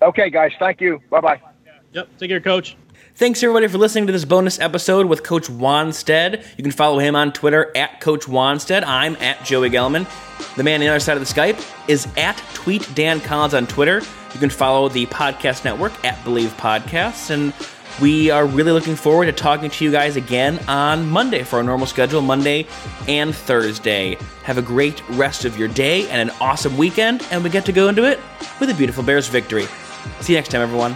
Okay, 0.02 0.30
guys. 0.30 0.52
Thank 0.60 0.82
you. 0.82 1.02
Bye 1.10 1.22
bye. 1.22 1.42
Yep. 1.94 2.08
Take 2.20 2.30
care, 2.30 2.40
Coach. 2.40 2.78
Thanks 3.18 3.42
everybody 3.42 3.68
for 3.68 3.80
listening 3.80 4.06
to 4.06 4.14
this 4.14 4.26
bonus 4.26 4.60
episode 4.60 5.08
with 5.08 5.24
Coach 5.24 5.48
Wannstedt. 5.48 6.46
You 6.56 6.64
can 6.64 6.72
follow 6.72 7.00
him 7.00 7.16
on 7.16 7.34
Twitter 7.34 7.72
at 7.76 8.00
Coach 8.00 8.28
Wannstedt. 8.28 8.84
I'm 8.86 9.16
at 9.16 9.44
Joey 9.44 9.72
Gelman. 9.72 10.06
The 10.56 10.62
man 10.64 10.76
on 10.76 10.82
the 10.82 10.90
other 10.90 11.00
side 11.00 11.18
of 11.18 11.28
the 11.28 11.34
Skype 11.34 11.60
is 11.90 12.08
at 12.16 12.38
Tweet 12.54 12.88
Dan 12.94 13.20
Collins 13.20 13.56
on 13.56 13.66
Twitter. 13.66 14.04
You 14.36 14.40
can 14.40 14.52
follow 14.52 14.88
the 14.88 15.08
podcast 15.08 15.66
network 15.66 15.94
at 16.06 16.14
Bleav 16.18 16.50
Podcasts. 16.58 17.32
And 17.32 17.56
we 18.00 18.30
are 18.30 18.46
really 18.46 18.72
looking 18.72 18.96
forward 18.96 19.26
to 19.26 19.32
talking 19.32 19.72
to 19.72 19.84
you 19.84 19.92
guys 19.92 20.16
again 20.16 20.60
on 20.68 21.10
Monday 21.10 21.42
for 21.42 21.56
our 21.56 21.64
normal 21.64 21.88
schedule, 21.88 22.22
Monday 22.22 22.68
and 23.08 23.34
Thursday. 23.34 24.16
Have 24.44 24.60
a 24.60 24.62
great 24.62 25.02
rest 25.10 25.44
of 25.44 25.58
your 25.58 25.70
day 25.70 26.08
and 26.10 26.30
an 26.30 26.36
awesome 26.40 26.78
weekend, 26.78 27.26
and 27.32 27.44
we 27.44 27.50
get 27.50 27.66
to 27.66 27.72
go 27.72 27.88
into 27.88 28.04
it 28.04 28.20
with 28.60 28.70
a 28.70 28.76
beautiful 28.76 29.02
Bears 29.02 29.28
victory. 29.28 29.66
See 30.22 30.34
you 30.34 30.38
next 30.38 30.50
time, 30.50 30.62
everyone. 30.62 30.96